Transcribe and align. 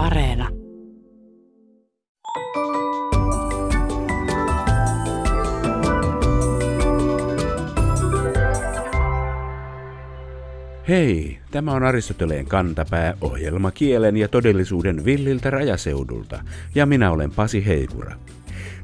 Areena. 0.00 0.48
Hei, 10.88 11.38
tämä 11.50 11.72
on 11.72 11.82
Aristoteleen 11.82 12.46
kantapää 12.46 13.14
ohjelma 13.20 13.70
kielen 13.70 14.16
ja 14.16 14.28
todellisuuden 14.28 15.04
villiltä 15.04 15.50
rajaseudulta, 15.50 16.42
ja 16.74 16.86
minä 16.86 17.10
olen 17.10 17.30
Pasi 17.30 17.66
Heikura. 17.66 18.16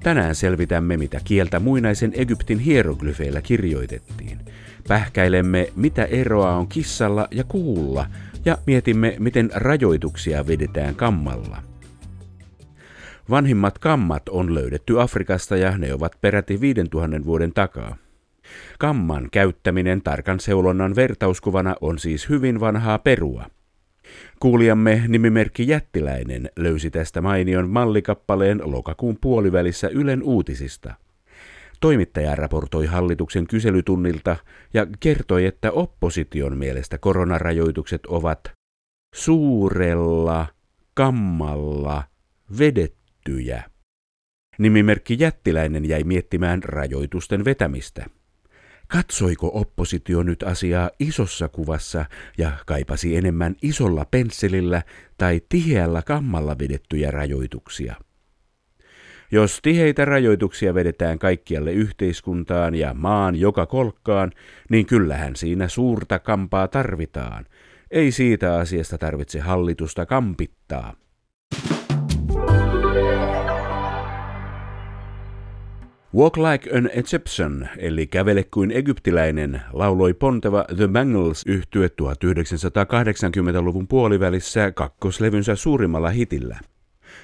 Tänään 0.03 0.35
selvitämme, 0.35 0.97
mitä 0.97 1.21
kieltä 1.25 1.61
muinaisen 1.61 2.13
Egyptin 2.15 2.59
hieroglyfeillä 2.59 3.43
kirjoitettiin. 3.43 4.39
Pähkäilemme, 4.89 5.69
mitä 5.77 6.05
eroa 6.05 6.57
on 6.57 6.69
kissalla 6.69 7.29
ja 7.31 7.45
kuulla, 7.45 8.07
ja 8.47 8.59
mietimme, 8.67 9.17
miten 9.19 9.51
rajoituksia 9.55 10.47
vedetään 10.47 10.95
kammalla. 10.95 11.63
Vanhimmat 13.31 13.79
kammat 13.79 14.29
on 14.29 14.55
löydetty 14.55 15.01
Afrikasta 15.01 15.57
ja 15.57 15.79
ne 15.79 15.95
ovat 15.95 16.13
peräti 16.21 16.61
5000 16.61 17.25
vuoden 17.25 17.53
takaa. 17.53 17.97
Kamman 18.79 19.29
käyttäminen 19.33 20.03
tarkan 20.03 20.41
seulonnan 20.41 20.97
vertauskuvana 20.97 21.75
on 21.81 21.99
siis 21.99 22.29
hyvin 22.29 22.61
vanhaa 22.61 22.99
perua. 22.99 23.47
Kuulijamme 24.41 25.03
nimimerkki 25.09 25.69
Jättiläinen 25.69 26.51
löysi 26.57 26.91
tästä 26.91 27.21
mainion 27.21 27.71
mallikappaleen 27.71 28.61
lokakuun 28.65 29.19
puolivälissä 29.21 29.89
Ylen 29.89 30.23
uutisista. 30.23 30.95
Toimittaja 31.81 32.35
raportoi 32.35 32.87
hallituksen 32.87 33.47
kyselytunnilta 33.47 34.37
ja 34.75 34.87
kertoi, 35.01 35.47
että 35.47 35.73
opposition 35.73 36.59
mielestä 36.59 36.99
koronarajoitukset 36.99 38.07
ovat 38.07 38.53
suurella 39.15 40.47
kammalla 40.95 42.05
vedettyjä. 42.59 43.63
Nimimerkki 44.59 45.17
Jättiläinen 45.21 45.85
jäi 45.85 46.05
miettimään 46.05 46.63
rajoitusten 46.63 47.45
vetämistä. 47.45 48.07
Katsoiko 48.89 49.51
oppositio 49.55 50.23
nyt 50.23 50.43
asiaa 50.43 50.91
isossa 51.01 51.49
kuvassa 51.49 52.05
ja 52.39 52.53
kaipasi 52.67 53.17
enemmän 53.17 53.57
isolla 53.63 54.05
pensselillä 54.11 54.83
tai 55.19 55.41
tiheällä 55.49 56.03
kammalla 56.03 56.59
vedettyjä 56.59 57.11
rajoituksia? 57.11 57.95
Jos 59.37 59.59
tiheitä 59.63 60.05
rajoituksia 60.05 60.75
vedetään 60.75 61.19
kaikkialle 61.19 61.73
yhteiskuntaan 61.73 62.75
ja 62.75 62.95
maan 62.95 63.37
joka 63.37 63.67
kolkkaan, 63.67 64.33
niin 64.71 64.87
kyllähän 64.87 65.37
siinä 65.37 65.69
suurta 65.69 66.19
kampaa 66.19 66.69
tarvitaan. 66.69 67.47
Ei 67.91 68.11
siitä 68.11 68.57
asiasta 68.57 68.99
tarvitse 68.99 69.41
hallitusta 69.41 70.07
kampittaa. 70.07 70.95
Walk 76.15 76.37
Like 76.37 76.77
an 76.79 76.91
Egyptian, 76.93 77.69
eli 77.79 78.07
Kävele 78.07 78.45
kuin 78.45 78.71
egyptiläinen, 78.71 79.63
lauloi 79.73 80.15
ponteva 80.15 80.65
The 80.77 80.89
Bangles 80.89 81.43
yhtye 81.47 81.87
1980-luvun 82.03 83.89
puolivälissä 83.89 84.73
kakkoslevynsä 84.73 85.57
suurimmalla 85.57 86.11
hitillä. 86.11 86.59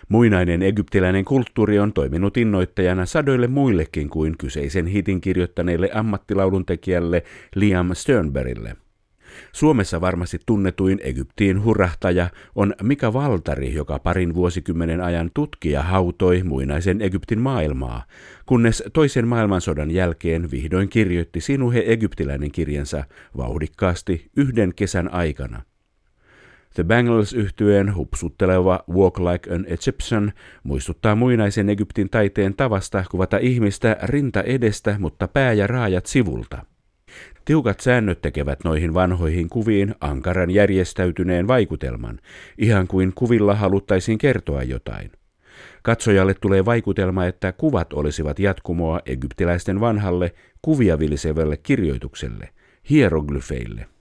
Muinainen 0.08 0.62
egyptiläinen 0.62 1.24
kulttuuri 1.24 1.78
on 1.78 1.92
toiminut 1.92 2.36
innoittajana 2.36 3.06
sadoille 3.06 3.46
muillekin 3.46 4.08
kuin 4.08 4.38
kyseisen 4.38 4.86
hitin 4.86 5.20
kirjoittaneelle 5.20 5.90
ammattilauluntekijälle 5.94 7.22
Liam 7.54 7.90
Sternbergille. 7.94 8.76
Suomessa 9.52 10.00
varmasti 10.00 10.38
tunnetuin 10.46 11.00
Egyptiin 11.02 11.64
hurahtaja 11.64 12.30
on 12.54 12.74
Mika 12.82 13.12
Valtari, 13.12 13.74
joka 13.74 13.98
parin 13.98 14.34
vuosikymmenen 14.34 15.00
ajan 15.00 15.30
tutkija 15.34 15.82
hautoi 15.82 16.42
muinaisen 16.42 17.00
Egyptin 17.00 17.40
maailmaa, 17.40 18.04
kunnes 18.46 18.82
toisen 18.92 19.28
maailmansodan 19.28 19.90
jälkeen 19.90 20.50
vihdoin 20.50 20.88
kirjoitti 20.88 21.40
Sinuhe 21.40 21.84
egyptiläinen 21.86 22.52
kirjansa 22.52 23.04
vauhdikkaasti 23.36 24.30
yhden 24.36 24.74
kesän 24.74 25.14
aikana. 25.14 25.62
The 26.74 26.84
Bangles 26.84 27.32
yhtyeen 27.32 27.94
hupsutteleva 27.94 28.84
Walk 28.90 29.18
Like 29.18 29.54
an 29.54 29.66
Egyptian 29.68 30.32
muistuttaa 30.62 31.14
muinaisen 31.14 31.70
Egyptin 31.70 32.10
taiteen 32.10 32.54
tavasta 32.54 33.04
kuvata 33.10 33.38
ihmistä 33.38 33.96
rinta 34.02 34.42
edestä, 34.42 34.96
mutta 34.98 35.28
pää 35.28 35.52
ja 35.52 35.66
raajat 35.66 36.06
sivulta. 36.06 36.64
Tiukat 37.44 37.80
säännöt 37.80 38.20
tekevät 38.20 38.64
noihin 38.64 38.94
vanhoihin 38.94 39.48
kuviin 39.48 39.94
ankaran 40.00 40.50
järjestäytyneen 40.50 41.48
vaikutelman, 41.48 42.18
ihan 42.58 42.86
kuin 42.86 43.12
kuvilla 43.14 43.54
haluttaisiin 43.54 44.18
kertoa 44.18 44.62
jotain. 44.62 45.10
Katsojalle 45.82 46.34
tulee 46.34 46.64
vaikutelma, 46.64 47.26
että 47.26 47.52
kuvat 47.52 47.92
olisivat 47.92 48.38
jatkumoa 48.38 49.00
egyptiläisten 49.06 49.80
vanhalle 49.80 50.34
kuvia 50.62 50.98
vilisevälle 50.98 51.56
kirjoitukselle, 51.56 52.48
hieroglyfeille. 52.90 53.91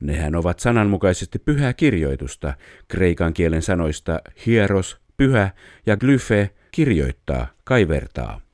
Nehän 0.00 0.34
ovat 0.34 0.58
sananmukaisesti 0.58 1.38
pyhää 1.38 1.72
kirjoitusta, 1.72 2.54
kreikan 2.88 3.34
kielen 3.34 3.62
sanoista 3.62 4.20
hieros, 4.46 4.98
pyhä 5.16 5.50
ja 5.86 5.96
glyfe, 5.96 6.50
kirjoittaa, 6.70 7.46
kaivertaa 7.64 8.44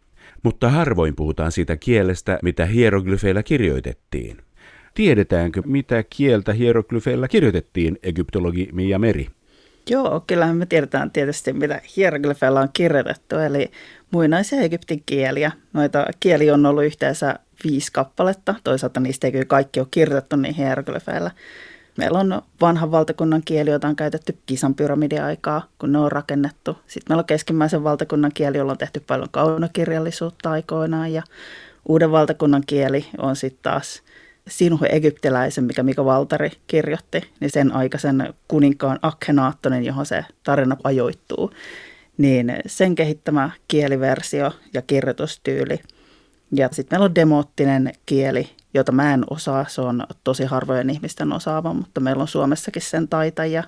mutta 0.43 0.69
harvoin 0.69 1.17
puhutaan 1.17 1.53
siitä 1.53 1.77
kielestä, 1.77 2.39
mitä 2.43 2.67
hieroglyfeillä 2.67 3.43
kirjoitettiin. 3.43 4.37
Tiedetäänkö, 4.95 5.63
mitä 5.67 6.05
kieltä 6.11 6.53
hieroglyfeilla 6.53 7.29
kirjoitettiin, 7.29 7.99
egyptologi 8.03 8.69
Mia 8.73 8.99
Meri? 8.99 9.29
Joo, 9.91 10.25
kyllähän 10.27 10.57
me 10.57 10.67
tiedetään 10.67 11.11
tietysti, 11.11 11.53
mitä 11.53 11.81
hieroglyfeilla 11.97 12.61
on 12.61 12.69
kirjoitettu, 12.73 13.37
eli 13.37 13.71
muinaisia 14.11 14.61
Egyptin 14.61 15.03
kieliä. 15.07 15.53
Noita 15.73 16.07
kieli 16.21 16.51
on 16.51 16.67
ollut 16.67 16.85
yhteensä 16.85 17.39
viisi 17.65 17.93
kappaletta, 17.93 18.55
toisaalta 18.65 19.01
niistä 19.01 19.27
ei 19.27 19.33
kyllä 19.33 19.45
kaikki 19.45 19.81
ole 19.81 19.89
kirjoitettu 19.91 20.37
niin 20.37 20.55
hieroglyfeilla. 20.55 21.31
Meillä 21.97 22.19
on 22.19 22.43
vanhan 22.61 22.91
valtakunnan 22.91 23.43
kieli, 23.45 23.71
jota 23.71 23.89
on 23.89 23.97
käytetty 23.97 24.39
kisan 24.47 24.75
pyramidiaikaa, 24.75 25.67
kun 25.79 25.93
ne 25.93 25.99
on 25.99 26.13
rakennettu. 26.13 26.79
Sitten 26.87 27.05
meillä 27.09 27.21
on 27.21 27.27
keskimmäisen 27.27 27.85
valtakunnan 27.85 28.31
kieli, 28.35 28.57
jolla 28.57 28.73
on 28.73 28.79
tehty 28.79 29.01
paljon 29.01 29.29
kaunokirjallisuutta 29.31 30.51
aikoinaan. 30.51 31.13
Ja 31.13 31.23
uuden 31.89 32.11
valtakunnan 32.11 32.63
kieli 32.67 33.07
on 33.19 33.37
sitten 33.37 33.63
taas 33.63 34.03
Sinuhe 34.49 34.87
egyptiläisen, 34.87 35.65
mikä 35.65 35.83
Mika 35.83 36.05
Valtari 36.05 36.51
kirjoitti, 36.67 37.21
niin 37.41 37.51
sen 37.51 37.73
aikaisen 37.73 38.35
kuninkaan 38.49 38.99
Akhenaattonen, 39.03 39.85
johon 39.85 40.07
se 40.07 40.25
tarina 40.43 40.77
ajoittuu, 40.85 41.51
niin 42.19 42.57
sen 42.67 42.95
kehittämä 42.95 43.51
kieliversio 43.69 44.53
ja 44.75 44.83
kirjoitustyyli. 44.83 45.81
Ja 46.53 46.69
sitten 46.73 46.97
meillä 46.97 47.05
on 47.05 47.15
demoottinen 47.15 47.93
kieli, 48.07 48.51
jota 48.75 48.93
mä 48.93 49.15
en 49.15 49.25
osaa. 49.31 49.67
Se 49.69 49.81
on 49.81 50.07
tosi 50.25 50.45
harvojen 50.45 50.91
ihmisten 50.91 51.33
osaava, 51.33 51.75
mutta 51.75 52.01
meillä 52.01 52.23
on 52.23 52.29
Suomessakin 52.29 52.83
sen 52.83 53.09
taitajia. 53.09 53.65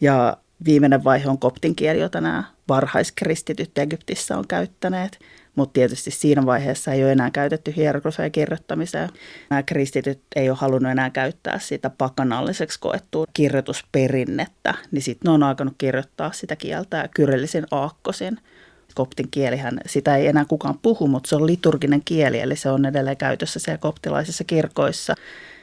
Ja 0.00 0.36
viimeinen 0.64 1.04
vaihe 1.04 1.28
on 1.28 1.38
koptin 1.38 1.76
kieli, 1.76 2.00
jota 2.00 2.20
nämä 2.20 2.44
varhaiskristityt 2.68 3.78
Egyptissä 3.78 4.38
on 4.38 4.46
käyttäneet. 4.48 5.18
Mutta 5.54 5.72
tietysti 5.72 6.10
siinä 6.10 6.46
vaiheessa 6.46 6.92
ei 6.92 7.04
ole 7.04 7.12
enää 7.12 7.30
käytetty 7.30 7.76
hieroglyfeja 7.76 8.30
kirjoittamiseen. 8.30 9.08
Nämä 9.50 9.62
kristityt 9.62 10.20
ei 10.36 10.50
ole 10.50 10.58
halunnut 10.60 10.92
enää 10.92 11.10
käyttää 11.10 11.58
sitä 11.58 11.90
pakanalliseksi 11.90 12.80
koettua 12.80 13.24
kirjoitusperinnettä, 13.34 14.74
niin 14.90 15.02
sitten 15.02 15.28
ne 15.28 15.32
on 15.32 15.42
alkanut 15.42 15.74
kirjoittaa 15.78 16.32
sitä 16.32 16.56
kieltä 16.56 17.08
kyrillisin 17.14 17.66
aakkosin– 17.70 18.38
koptin 18.98 19.28
kielihän, 19.30 19.80
sitä 19.86 20.16
ei 20.16 20.26
enää 20.26 20.44
kukaan 20.44 20.78
puhu, 20.82 21.08
mutta 21.08 21.28
se 21.28 21.36
on 21.36 21.46
liturginen 21.46 22.02
kieli, 22.04 22.40
eli 22.40 22.56
se 22.56 22.70
on 22.70 22.86
edelleen 22.86 23.16
käytössä 23.16 23.58
siellä 23.58 23.78
koptilaisissa 23.78 24.44
kirkoissa. 24.44 25.14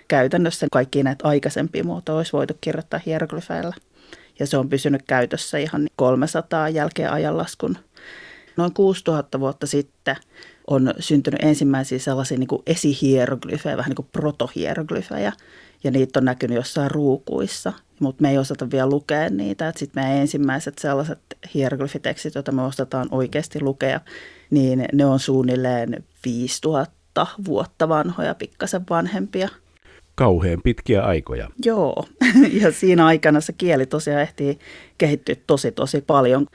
Käytännössä 0.07 0.68
kaikki 0.72 1.03
näitä 1.03 1.28
aikaisempia 1.28 1.84
muotoja 1.84 2.18
olisi 2.18 2.34
voitu 2.34 2.53
kirjoittaa 2.62 3.00
hieroglyfeillä. 3.06 3.73
Ja 4.40 4.47
se 4.47 4.57
on 4.57 4.69
pysynyt 4.69 5.01
käytössä 5.07 5.58
ihan 5.58 5.87
300 5.96 6.70
jälkeen 6.70 7.11
ajanlaskun. 7.11 7.78
Noin 8.58 8.73
6000 8.73 9.40
vuotta 9.40 9.67
sitten 9.67 10.16
on 10.67 10.93
syntynyt 10.99 11.43
ensimmäisiä 11.43 11.99
sellaisia 11.99 12.38
niin 12.38 12.64
esihieroglyfejä, 12.66 13.78
vähän 13.78 13.90
niin 13.90 13.96
kuin 13.96 14.09
protohieroglyfejä, 14.11 15.34
ja 15.84 15.91
niitä 15.91 16.20
on 16.20 16.26
näkynyt 16.26 16.55
jossain 16.55 16.91
ruukuissa 16.91 17.73
mutta 18.00 18.22
me 18.22 18.30
ei 18.30 18.38
osata 18.38 18.72
vielä 18.72 18.90
lukea 18.90 19.30
niitä. 19.30 19.74
Sitten 19.76 20.03
meidän 20.03 20.22
ensimmäiset 20.22 20.78
sellaiset 20.78 21.20
hieroglyfitekstit, 21.53 22.36
joita 22.36 22.52
me 22.52 22.62
osataan 22.62 23.08
oikeasti 23.12 23.62
lukea, 23.62 24.00
niin 24.50 24.86
ne 24.94 25.06
on 25.06 25.20
suunnilleen 25.20 26.03
5000 26.26 27.28
vuotta 27.46 27.90
vanhoja, 27.90 28.36
pikkasen 28.36 28.82
vanhempia. 28.90 29.50
Kauhean 30.16 30.62
pitkiä 30.64 31.03
aikoja. 31.03 31.50
Joo, 31.66 32.06
ja 32.62 32.72
siinä 32.72 33.06
aikana 33.06 33.42
se 33.42 33.53
kieli 33.53 33.86
tosiaan 33.86 34.22
ehtii 34.22 34.59
kehittyä 34.98 35.36
tosi 35.48 35.72
tosi 35.72 36.02
paljon. 36.02 36.48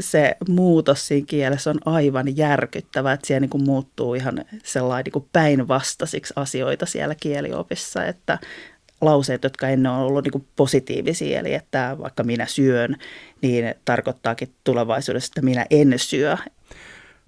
Se 0.00 0.36
muutos 0.48 1.08
siinä 1.08 1.26
kielessä 1.28 1.70
on 1.70 1.78
aivan 1.84 2.36
järkyttävä, 2.36 3.12
että 3.12 3.26
siellä 3.26 3.40
niin 3.40 3.50
kuin 3.50 3.64
muuttuu 3.64 4.14
ihan 4.14 4.44
sellainen 4.64 5.12
niin 5.14 5.28
päinvastaisiksi 5.32 6.34
asioita 6.36 6.86
siellä 6.86 7.14
kieliopissa, 7.14 8.04
että 8.04 8.38
lauseet, 9.00 9.44
jotka 9.44 9.68
ennen 9.68 9.92
on 9.92 9.98
ollut 9.98 10.24
niin 10.24 10.46
positiivisia, 10.56 11.40
eli 11.40 11.54
että 11.54 11.96
vaikka 11.98 12.24
minä 12.24 12.46
syön, 12.46 12.96
niin 13.42 13.74
tarkoittaakin 13.84 14.48
tulevaisuudessa, 14.64 15.30
että 15.30 15.42
minä 15.42 15.66
en 15.70 15.94
syö. 15.96 16.36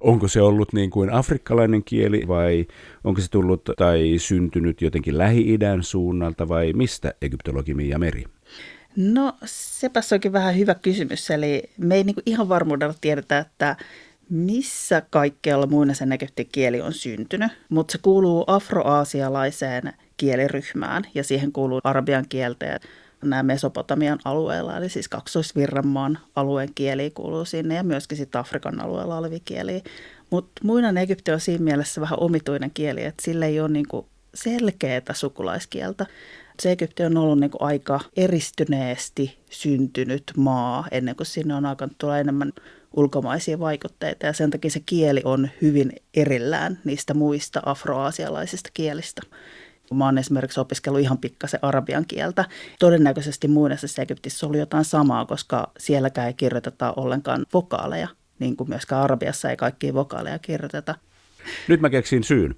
Onko 0.01 0.29
se 0.29 0.43
ollut 0.43 0.73
niin 0.73 0.91
kuin 0.91 1.13
afrikkalainen 1.13 1.85
kieli 1.85 2.29
vai 2.29 2.67
onko 3.05 3.21
se 3.21 3.31
tullut 3.31 3.65
tai 3.77 4.15
syntynyt 4.19 4.83
jotenkin 4.83 5.19
Lähi-idän 5.19 5.83
suunnalta 5.83 6.49
vai 6.49 6.73
mistä 6.73 7.15
egyptologi 7.23 7.75
Mia 7.75 7.99
Meri? 7.99 8.25
No 8.97 9.33
sepäs 9.45 10.13
onkin 10.13 10.33
vähän 10.33 10.57
hyvä 10.57 10.75
kysymys. 10.75 11.31
Eli 11.31 11.63
me 11.79 11.95
ei 11.95 12.05
niin 12.05 12.17
ihan 12.27 12.49
varmuudella 12.49 12.95
tiedetä, 13.01 13.39
että 13.39 13.77
missä 14.31 15.03
kaikkialla 15.11 15.67
muinaisen 15.67 16.13
Egyptin 16.13 16.49
kieli 16.53 16.81
on 16.81 16.93
syntynyt, 16.93 17.53
mutta 17.69 17.93
se 17.93 17.99
kuuluu 18.03 18.45
afroaasialaiseen 18.47 19.93
kieliryhmään 20.21 21.05
ja 21.15 21.25
siihen 21.25 21.53
kuuluu 21.53 21.81
arabian 21.85 22.25
kieltä 22.29 22.67
ja 22.67 22.79
nämä 23.23 23.43
Mesopotamian 23.43 24.19
alueella, 24.25 24.77
eli 24.77 24.89
siis 24.89 25.09
kaksoisvirranmaan 25.09 26.19
alueen 26.37 26.69
kieli 26.75 27.11
kuuluu 27.11 27.45
sinne 27.45 27.75
ja 27.75 27.83
myöskin 27.83 28.19
sitten 28.19 28.41
Afrikan 28.41 28.81
alueella 28.81 29.19
olevia 29.19 29.39
kieliä. 29.45 29.81
Mutta 30.31 30.61
muinainen 30.65 31.03
Egypti 31.03 31.33
on 31.33 31.41
siinä 31.41 31.65
mielessä 31.65 32.01
vähän 32.01 32.21
omituinen 32.21 32.71
kieli, 32.75 33.05
että 33.05 33.25
sillä 33.25 33.47
ei 33.47 33.61
ole 33.61 33.69
niinku 33.69 34.07
selkeää 34.35 35.03
sukulaiskieltä. 35.13 36.07
Se 36.63 36.73
Egypti 36.73 37.05
on 37.05 37.17
ollut 37.17 37.41
niinku 37.41 37.59
aika 37.61 38.01
eristyneesti 38.17 39.39
syntynyt 39.51 40.23
maa 40.37 40.87
ennen 40.91 41.17
kuin 41.17 41.27
sinne 41.27 41.55
on 41.55 41.67
alkanut 41.67 41.99
tulla 41.99 42.19
enemmän 42.19 42.53
ulkomaisia 42.97 43.59
vaikutteita 43.59 44.27
ja 44.27 44.33
sen 44.33 44.51
takia 44.51 44.71
se 44.71 44.81
kieli 44.87 45.23
on 45.25 45.49
hyvin 45.63 45.93
erillään 46.15 46.79
niistä 46.85 47.15
muista 47.15 47.63
afroasialaisista 47.67 48.71
kielistä. 48.75 49.23
Mä 49.95 50.05
oon 50.05 50.19
esimerkiksi 50.19 50.61
opiskellut 50.61 51.01
ihan 51.01 51.19
pikkasen 51.19 51.61
arabian 51.63 52.05
kieltä. 52.09 52.45
Todennäköisesti 52.79 53.49
muinaisessa 53.49 54.03
Egyptissä 54.03 54.47
oli 54.47 54.59
jotain 54.59 54.85
samaa, 54.85 55.27
koska 55.27 55.73
sielläkään 55.79 56.27
ei 56.27 56.35
kirjoiteta 56.35 56.93
ollenkaan 56.97 57.47
vokaaleja, 57.55 58.09
niin 58.39 58.57
kuin 58.57 58.69
myöskään 58.69 59.03
arabiassa 59.03 59.51
ei 59.51 59.57
kaikkia 59.57 59.95
vokaaleja 59.95 60.39
kirjoiteta. 60.39 60.95
Nyt 61.69 61.81
mä 61.81 61.91
keksin 61.91 62.25
syyn. 62.25 62.55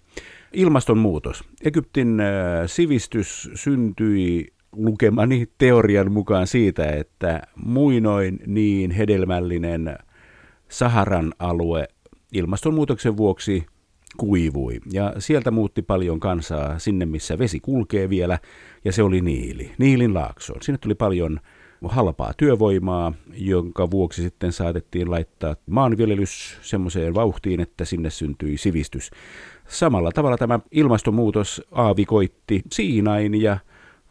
Ilmastonmuutos. 0.52 1.44
Egyptin 1.64 2.20
äh, 2.20 2.26
sivistys 2.66 3.50
syntyi 3.54 4.52
lukemani 4.72 5.46
teorian 5.58 6.12
mukaan 6.12 6.46
siitä, 6.46 6.84
että 6.86 7.42
muinoin 7.56 8.38
niin 8.46 8.90
hedelmällinen 8.90 9.98
Saharan 10.68 11.34
alue 11.38 11.88
ilmastonmuutoksen 12.32 13.16
vuoksi 13.16 13.66
kuivui. 14.16 14.80
Ja 14.92 15.14
sieltä 15.18 15.50
muutti 15.50 15.82
paljon 15.82 16.20
kansaa 16.20 16.78
sinne, 16.78 17.06
missä 17.06 17.38
vesi 17.38 17.60
kulkee 17.60 18.08
vielä, 18.08 18.38
ja 18.84 18.92
se 18.92 19.02
oli 19.02 19.20
Niili, 19.20 19.70
Niilin 19.78 20.14
laaksoon. 20.14 20.62
Sinne 20.62 20.78
tuli 20.78 20.94
paljon 20.94 21.40
halpaa 21.88 22.32
työvoimaa, 22.36 23.12
jonka 23.34 23.90
vuoksi 23.90 24.22
sitten 24.22 24.52
saatettiin 24.52 25.10
laittaa 25.10 25.56
maanviljelys 25.66 26.58
semmoiseen 26.62 27.14
vauhtiin, 27.14 27.60
että 27.60 27.84
sinne 27.84 28.10
syntyi 28.10 28.56
sivistys. 28.56 29.10
Samalla 29.68 30.12
tavalla 30.12 30.36
tämä 30.36 30.60
ilmastonmuutos 30.70 31.62
aavikoitti 31.72 32.62
Siinain 32.72 33.42
ja 33.42 33.58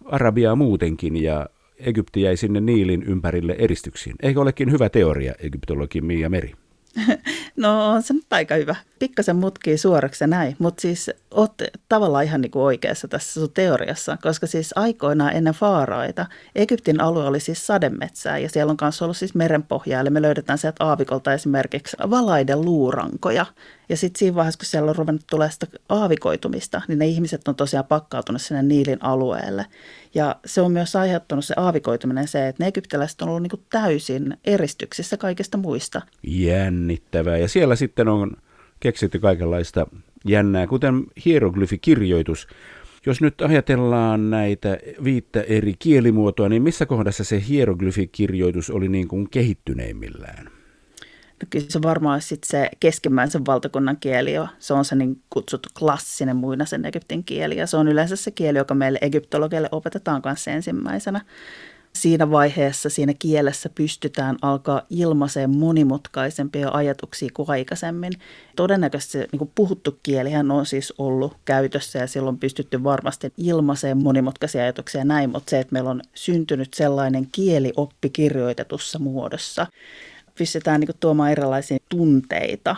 Arabiaa 0.06 0.56
muutenkin, 0.56 1.24
ja 1.24 1.46
Egypti 1.80 2.22
jäi 2.22 2.38
sinne 2.38 2.62
Niilin 2.62 3.04
ympärille 3.04 3.56
eristyksiin. 3.60 4.16
Eikö 4.22 4.42
olekin 4.42 4.72
hyvä 4.72 4.90
teoria, 4.90 5.34
egyptologi 5.40 6.02
Mia 6.02 6.30
Meri? 6.30 6.54
No 7.56 7.90
on 7.90 8.04
se 8.04 8.14
nyt 8.14 8.34
aika 8.34 8.56
hyvä. 8.56 8.76
Pikkasen 9.00 9.36
mutkii 9.36 9.78
suoraksi 9.78 10.28
näin, 10.28 10.56
mutta 10.60 10.82
siis 10.82 11.12
oot 11.32 11.54
tavallaan 11.90 12.24
ihan 12.24 12.42
niin 12.42 12.52
kuin 12.52 12.64
oikeassa 12.64 13.08
tässä 13.08 13.42
sun 13.42 13.52
teoriassa, 13.54 14.18
koska 14.22 14.48
siis 14.48 14.74
aikoinaan 14.76 15.36
ennen 15.36 15.54
faaraita 15.54 16.26
Egyptin 16.56 17.02
alue 17.02 17.26
oli 17.26 17.40
siis 17.40 17.68
sademetsää 17.68 18.38
ja 18.38 18.50
siellä 18.50 18.72
on 18.72 18.78
myös 18.82 19.02
ollut 19.02 19.18
siis 19.18 19.36
merenpohjaa, 19.36 20.02
eli 20.02 20.10
me 20.10 20.22
löydetään 20.22 20.58
sieltä 20.58 20.86
aavikolta 20.86 21.34
esimerkiksi 21.34 21.98
valaiden 22.10 22.62
luurankoja. 22.62 23.46
Ja 23.90 23.98
sitten 23.98 24.20
siinä 24.20 24.36
vaiheessa, 24.36 24.58
kun 24.58 24.66
siellä 24.66 24.90
on 24.90 24.96
ruvennut 24.96 25.28
tulee 25.30 25.52
sitä 25.52 25.68
aavikoitumista, 25.90 26.82
niin 26.88 27.00
ne 27.00 27.06
ihmiset 27.06 27.48
on 27.48 27.56
tosiaan 27.56 27.86
pakkautunut 27.86 28.42
sinne 28.42 28.64
Niilin 28.64 29.04
alueelle. 29.04 29.66
Ja 30.14 30.36
se 30.46 30.62
on 30.62 30.72
myös 30.72 30.96
aiheuttanut 30.96 31.46
se 31.46 31.54
aavikoituminen 31.58 32.28
se, 32.28 32.48
että 32.48 32.64
ne 32.64 32.68
egyptiläiset 32.68 33.22
on 33.22 33.30
ollut 33.30 33.42
niin 33.42 33.66
täysin 33.70 34.38
eristyksissä 34.46 35.18
kaikista 35.18 35.58
muista. 35.58 36.02
Jännittävää. 36.24 37.38
Ja 37.38 37.48
siellä 37.48 37.76
sitten 37.76 38.08
on 38.08 38.32
keksitty 38.80 39.20
kaikenlaista 39.20 39.88
jännää, 40.26 40.68
kuten 40.68 41.04
hieroglyfikirjoitus. 41.26 42.48
Jos 43.06 43.22
nyt 43.22 43.42
ajatellaan 43.42 44.30
näitä 44.30 44.78
viittä 45.04 45.42
eri 45.42 45.74
kielimuotoa, 45.80 46.50
niin 46.50 46.62
missä 46.62 46.86
kohdassa 46.86 47.24
se 47.24 47.44
hieroglyfikirjoitus 47.48 48.70
oli 48.70 48.88
niin 48.88 49.08
kuin 49.08 49.30
kehittyneimmillään? 49.30 50.46
No 51.42 51.48
kyllä 51.50 51.66
se 51.70 51.82
varmaan 51.82 52.22
sitten 52.22 52.50
se 52.50 52.70
keskimmäisen 52.80 53.46
valtakunnan 53.46 53.98
kieli 53.98 54.34
jo. 54.34 54.48
Se 54.60 54.74
on 54.74 54.86
se 54.86 54.96
niin 54.96 55.22
kutsuttu 55.30 55.70
klassinen 55.80 56.36
muinaisen 56.36 56.86
Egyptin 56.86 57.24
kieli 57.24 57.58
ja 57.58 57.68
se 57.68 57.78
on 57.78 57.88
yleensä 57.88 58.16
se 58.16 58.32
kieli, 58.32 58.58
joka 58.58 58.74
meille 58.74 59.00
egyptologeille 59.02 59.70
opetetaan 59.72 60.22
kanssa 60.22 60.52
ensimmäisenä 60.52 61.22
siinä 61.94 62.32
vaiheessa 62.32 62.90
siinä 62.90 63.14
kielessä 63.20 63.70
pystytään 63.70 64.38
alkaa 64.42 64.82
ilmaiseen 64.90 65.50
monimutkaisempia 65.50 66.70
ajatuksia 66.74 67.30
kuin 67.34 67.50
aikaisemmin. 67.50 68.14
Todennäköisesti 68.56 69.12
se 69.12 69.28
niin 69.32 69.52
puhuttu 69.56 70.00
kielihän 70.04 70.52
on 70.52 70.66
siis 70.66 70.94
ollut 70.98 71.38
käytössä 71.46 72.00
ja 72.00 72.08
silloin 72.08 72.38
pystytty 72.38 72.84
varmasti 72.84 73.34
ilmaiseen 73.38 74.04
monimutkaisia 74.04 74.62
ajatuksia 74.62 75.02
ja 75.02 75.06
näin, 75.06 75.30
mutta 75.30 75.50
se, 75.50 75.60
että 75.60 75.74
meillä 75.74 75.90
on 75.90 76.02
syntynyt 76.14 76.74
sellainen 76.74 77.28
kielioppi 77.32 78.10
kirjoitetussa 78.10 79.00
muodossa, 79.00 79.68
pystytään 80.38 80.80
niin 80.80 80.90
tuomaan 81.00 81.32
erilaisia 81.32 81.78
tunteita 81.90 82.76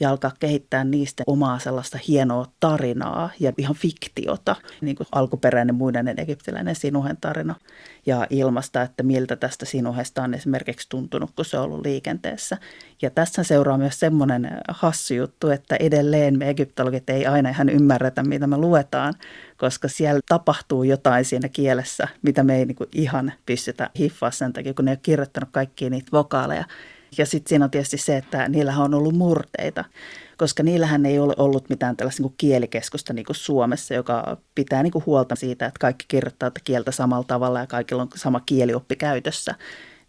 ja 0.00 0.10
alkaa 0.10 0.32
kehittää 0.40 0.84
niistä 0.84 1.22
omaa 1.26 1.58
sellaista 1.58 1.98
hienoa 2.08 2.46
tarinaa 2.60 3.30
ja 3.40 3.52
ihan 3.58 3.76
fiktiota, 3.76 4.56
niin 4.80 4.96
kuin 4.96 5.06
alkuperäinen 5.12 5.74
muinainen 5.74 6.20
egyptiläinen 6.20 6.74
sinuhen 6.74 7.16
tarina 7.20 7.54
ja 8.06 8.26
ilmasta, 8.30 8.82
että 8.82 9.02
miltä 9.02 9.36
tästä 9.36 9.64
sinuhesta 9.64 10.22
on 10.22 10.34
esimerkiksi 10.34 10.88
tuntunut, 10.88 11.30
kun 11.36 11.44
se 11.44 11.58
on 11.58 11.64
ollut 11.64 11.86
liikenteessä. 11.86 12.58
Ja 13.02 13.10
tässä 13.10 13.44
seuraa 13.44 13.78
myös 13.78 14.00
semmoinen 14.00 14.50
hassu 14.68 15.14
juttu, 15.14 15.50
että 15.50 15.76
edelleen 15.80 16.38
me 16.38 16.50
egyptologit 16.50 17.10
ei 17.10 17.26
aina 17.26 17.50
ihan 17.50 17.68
ymmärretä, 17.68 18.22
mitä 18.22 18.46
me 18.46 18.56
luetaan, 18.56 19.14
koska 19.56 19.88
siellä 19.88 20.20
tapahtuu 20.28 20.82
jotain 20.82 21.24
siinä 21.24 21.48
kielessä, 21.48 22.08
mitä 22.22 22.42
me 22.42 22.56
ei 22.56 22.66
niin 22.66 22.76
ihan 22.92 23.32
pystytä 23.46 23.90
hiffaa 23.98 24.30
sen 24.30 24.52
takia, 24.52 24.74
kun 24.74 24.84
ne 24.84 24.90
ei 24.90 24.94
ole 24.94 25.00
kirjoittanut 25.02 25.48
kaikkia 25.52 25.90
niitä 25.90 26.08
vokaaleja. 26.12 26.64
Ja 27.18 27.26
sitten 27.26 27.48
siinä 27.48 27.64
on 27.64 27.70
tietysti 27.70 27.98
se, 27.98 28.16
että 28.16 28.48
niillähän 28.48 28.84
on 28.84 28.94
ollut 28.94 29.14
murteita, 29.14 29.84
koska 30.36 30.62
niillähän 30.62 31.06
ei 31.06 31.18
ole 31.18 31.34
ollut 31.36 31.68
mitään 31.68 31.96
tällaista 31.96 32.22
niin 32.22 32.34
kielikeskusta 32.38 33.12
niin 33.12 33.24
kuin 33.24 33.36
Suomessa, 33.36 33.94
joka 33.94 34.36
pitää 34.54 34.82
niin 34.82 34.92
kuin 34.92 35.06
huolta 35.06 35.36
siitä, 35.36 35.66
että 35.66 35.80
kaikki 35.80 36.04
kirjoittaa 36.08 36.50
kieltä 36.64 36.90
samalla 36.90 37.24
tavalla 37.24 37.60
ja 37.60 37.66
kaikilla 37.66 38.02
on 38.02 38.08
sama 38.14 38.40
kielioppi 38.40 38.96
käytössä. 38.96 39.54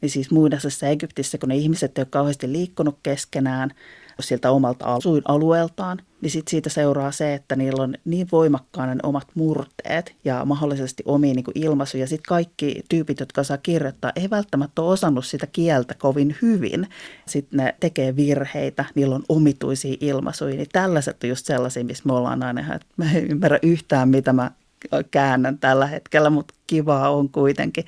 Niin 0.01 0.09
siis 0.09 0.31
muinaisessa 0.31 0.87
Egyptissä, 0.87 1.37
kun 1.37 1.49
ne 1.49 1.55
ihmiset 1.55 1.97
ei 1.97 2.01
ole 2.01 2.07
kauheasti 2.11 2.51
liikkunut 2.51 2.99
keskenään– 3.03 3.71
sieltä 4.19 4.51
omalta 4.51 4.85
asuinalueeltaan, 4.85 5.99
niin 6.21 6.31
sit 6.31 6.47
siitä 6.47 6.69
seuraa 6.69 7.11
se, 7.11 7.33
että 7.33 7.55
niillä 7.55 7.83
on 7.83 7.95
niin 8.05 8.27
voimakkaana 8.31 8.95
omat 9.03 9.27
murteet 9.35 10.15
ja 10.25 10.45
mahdollisesti 10.45 11.03
omiin 11.05 11.35
niin 11.35 11.45
ilmaisuja. 11.55 12.03
Ja 12.03 12.07
sitten 12.07 12.27
kaikki 12.27 12.83
tyypit, 12.89 13.19
jotka 13.19 13.43
saa 13.43 13.57
kirjoittaa, 13.57 14.11
ei 14.15 14.29
välttämättä 14.29 14.81
ole 14.81 14.91
osannut 14.91 15.25
sitä 15.25 15.47
kieltä 15.47 15.93
kovin 15.93 16.35
hyvin. 16.41 16.87
Sitten 17.25 17.57
ne 17.57 17.75
tekee 17.79 18.15
virheitä, 18.15 18.85
niillä 18.95 19.15
on 19.15 19.23
omituisia 19.29 19.97
ilmaisuja. 19.99 20.55
Niin 20.55 20.67
tällaiset 20.71 21.23
on 21.23 21.29
just 21.29 21.45
sellaisia, 21.45 21.83
missä 21.83 22.03
me 22.05 22.13
ollaan 22.13 22.43
aina, 22.43 22.75
että 22.75 22.87
mä 22.97 23.11
en 23.11 23.31
ymmärrä 23.31 23.59
yhtään, 23.63 24.09
mitä 24.09 24.33
mä 24.33 24.51
käännän 25.11 25.57
tällä 25.57 25.87
hetkellä, 25.87 26.29
mutta 26.29 26.53
kivaa 26.67 27.09
on 27.09 27.29
kuitenkin. 27.29 27.85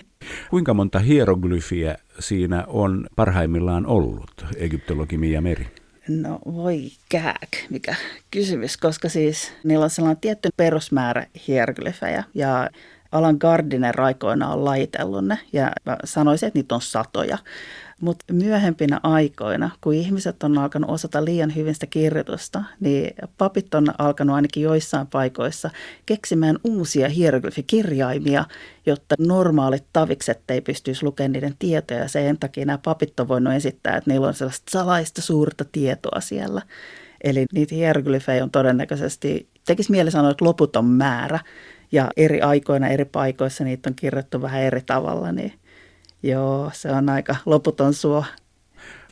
Kuinka 0.50 0.74
monta 0.74 1.00
hieroglyfiä 1.00 1.98
siinä 2.20 2.64
on 2.68 3.08
parhaimmillaan 3.16 3.86
ollut, 3.86 4.46
egyptologi 4.58 5.18
Mia 5.18 5.42
Meri? 5.42 5.68
No 6.08 6.40
voi 6.54 6.92
kääk, 7.10 7.50
mikä 7.70 7.96
kysymys, 8.32 8.78
koska 8.78 9.10
siis 9.10 9.52
niillä 9.64 9.84
on 9.84 9.90
sellainen 9.90 10.22
tietty 10.22 10.50
perusmäärä 10.58 11.26
hieroglyfejä 11.48 12.24
ja 12.34 12.70
Alan 13.12 13.38
Gardiner 13.40 14.02
aikoina 14.02 14.50
on 14.50 14.66
laitellut 14.66 15.26
ne 15.26 15.40
ja 15.54 15.72
sanoisin, 16.04 16.48
että 16.48 16.60
niitä 16.60 16.76
on 16.76 16.82
satoja. 16.82 17.38
Mutta 18.02 18.34
myöhempinä 18.34 19.00
aikoina, 19.04 19.70
kun 19.82 19.94
ihmiset 19.94 20.44
on 20.44 20.58
alkanut 20.58 20.90
osata 20.90 21.26
liian 21.26 21.56
hyvin 21.56 21.74
sitä 21.74 21.88
kirjoitusta, 21.88 22.64
niin 22.80 23.16
papit 23.38 23.74
on 23.74 23.88
alkanut 23.98 24.36
ainakin 24.36 24.64
joissain 24.64 25.08
paikoissa 25.08 25.70
keksimään 26.06 26.58
uusia 26.64 27.10
hieroglyfikirjaimia, 27.10 28.46
jotta 28.86 29.16
normaalit 29.20 29.86
tavikset 29.94 30.42
ei 30.50 30.62
pystyisi 30.62 31.06
lukemaan 31.06 31.32
niiden 31.32 31.56
tietoja. 31.60 32.00
Ja 32.00 32.08
sen 32.08 32.38
takia 32.40 32.66
nämä 32.66 32.78
papit 32.78 33.20
on 33.20 33.28
voinut 33.28 33.54
esittää, 33.54 33.98
että 33.98 34.12
niillä 34.12 34.28
on 34.28 34.34
sellaista 34.34 34.72
salaista 34.72 35.22
suurta 35.22 35.66
tietoa 35.72 36.22
siellä. 36.22 36.62
Eli 37.24 37.46
niitä 37.54 37.76
hieroglyfejä 37.76 38.44
on 38.44 38.52
todennäköisesti, 38.52 39.48
tekisi 39.66 39.92
mieli 39.92 40.12
sanoa, 40.12 40.32
että 40.32 40.46
loputon 40.46 40.86
määrä. 40.86 41.40
ja 41.92 42.12
eri 42.18 42.42
aikoina 42.42 42.88
eri 42.88 43.06
paikoissa 43.06 43.64
niitä 43.64 43.90
on 43.90 43.96
kirjoittu 43.96 44.42
vähän 44.42 44.62
eri 44.62 44.82
tavalla, 44.86 45.32
niin 45.32 45.54
joo, 46.26 46.72
se 46.74 46.92
on 46.92 47.10
aika 47.10 47.36
loputon 47.46 47.94
suo. 47.94 48.26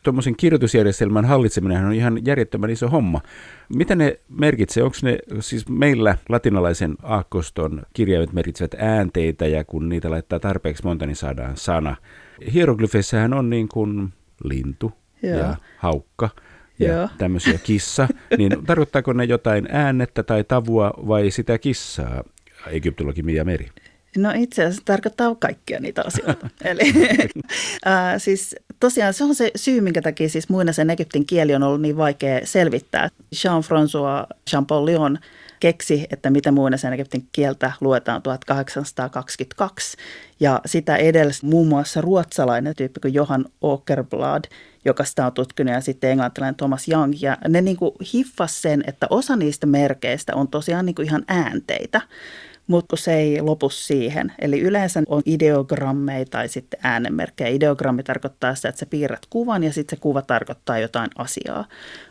Tuommoisen 0.02 0.36
kirjoitusjärjestelmän 0.36 1.24
hallitseminen 1.24 1.84
on 1.84 1.92
ihan 1.92 2.26
järjettömän 2.26 2.70
iso 2.70 2.88
homma. 2.88 3.20
Mitä 3.68 3.94
ne 3.94 4.20
merkitsee? 4.28 4.82
Onko 4.82 4.96
ne, 5.02 5.18
siis 5.40 5.68
meillä 5.68 6.18
latinalaisen 6.28 6.96
aakkoston 7.02 7.82
kirjaimet 7.92 8.32
merkitsevät 8.32 8.74
äänteitä 8.78 9.46
ja 9.46 9.64
kun 9.64 9.88
niitä 9.88 10.10
laittaa 10.10 10.38
tarpeeksi 10.38 10.84
monta, 10.84 11.06
niin 11.06 11.16
saadaan 11.16 11.56
sana. 11.56 11.96
Hieroglyfeissähän 12.52 13.34
on 13.34 13.50
niin 13.50 13.68
kuin 13.68 14.12
lintu 14.44 14.92
Joo. 15.22 15.38
ja 15.38 15.56
haukka 15.78 16.28
ja 16.78 16.94
Joo. 16.94 17.08
tämmöisiä 17.18 17.58
kissa, 17.58 18.08
niin 18.38 18.66
tarkoittaako 18.66 19.12
ne 19.12 19.24
jotain 19.24 19.68
äännettä 19.70 20.22
tai 20.22 20.44
tavua 20.44 20.94
vai 21.08 21.30
sitä 21.30 21.58
kissaa, 21.58 22.24
egyptologi 22.70 23.22
Mia 23.22 23.44
Meri? 23.44 23.68
No 24.16 24.32
itse 24.34 24.62
asiassa 24.62 24.82
tarkoittaa 24.84 25.34
kaikkia 25.34 25.80
niitä 25.80 26.02
asioita. 26.06 26.48
Eli 26.64 26.80
äh, 27.86 28.14
siis 28.18 28.56
tosiaan 28.80 29.14
se 29.14 29.24
on 29.24 29.34
se 29.34 29.50
syy, 29.56 29.80
minkä 29.80 30.02
takia 30.02 30.28
siis 30.28 30.48
muinaisen 30.48 30.90
Egyptin 30.90 31.26
kieli 31.26 31.54
on 31.54 31.62
ollut 31.62 31.80
niin 31.80 31.96
vaikea 31.96 32.40
selvittää. 32.44 33.08
Jean-François 33.34 34.36
Champollion 34.50 35.18
keksi, 35.60 36.06
että 36.10 36.30
mitä 36.30 36.52
muinaisen 36.52 36.92
Egyptin 36.92 37.28
kieltä 37.32 37.72
luetaan 37.80 38.22
1822. 38.22 39.96
Ja 40.40 40.60
sitä 40.66 40.96
edelsi 40.96 41.46
muun 41.46 41.68
muassa 41.68 42.00
ruotsalainen 42.00 42.74
tyyppi 42.76 43.00
kuin 43.00 43.14
Johan 43.14 43.44
Åkerblad, 43.64 44.44
joka 44.84 45.04
sitä 45.04 45.26
on 45.26 45.32
tutkinut, 45.32 45.74
ja 45.74 45.80
sitten 45.80 46.10
englantilainen 46.10 46.54
Thomas 46.54 46.88
Young. 46.88 47.14
Ja 47.20 47.38
ne 47.48 47.60
niin 47.60 47.76
kuin 47.76 47.92
hiffas 48.14 48.62
sen, 48.62 48.84
että 48.86 49.06
osa 49.10 49.36
niistä 49.36 49.66
merkeistä 49.66 50.34
on 50.34 50.48
tosiaan 50.48 50.86
niin 50.86 50.94
kuin 50.94 51.06
ihan 51.06 51.24
äänteitä 51.28 52.00
mutta 52.66 52.96
se 52.96 53.14
ei 53.14 53.42
lopu 53.42 53.70
siihen. 53.70 54.32
Eli 54.38 54.60
yleensä 54.60 55.02
on 55.08 55.22
ideogrammeja 55.26 56.24
tai 56.24 56.48
sitten 56.48 56.80
äänenmerkkejä. 56.82 57.50
Ideogrammi 57.50 58.02
tarkoittaa 58.02 58.54
sitä, 58.54 58.68
että 58.68 58.78
sä 58.78 58.86
piirrät 58.86 59.26
kuvan 59.30 59.64
ja 59.64 59.72
sitten 59.72 59.96
se 59.96 60.00
kuva 60.00 60.22
tarkoittaa 60.22 60.78
jotain 60.78 61.10
asiaa. 61.16 61.64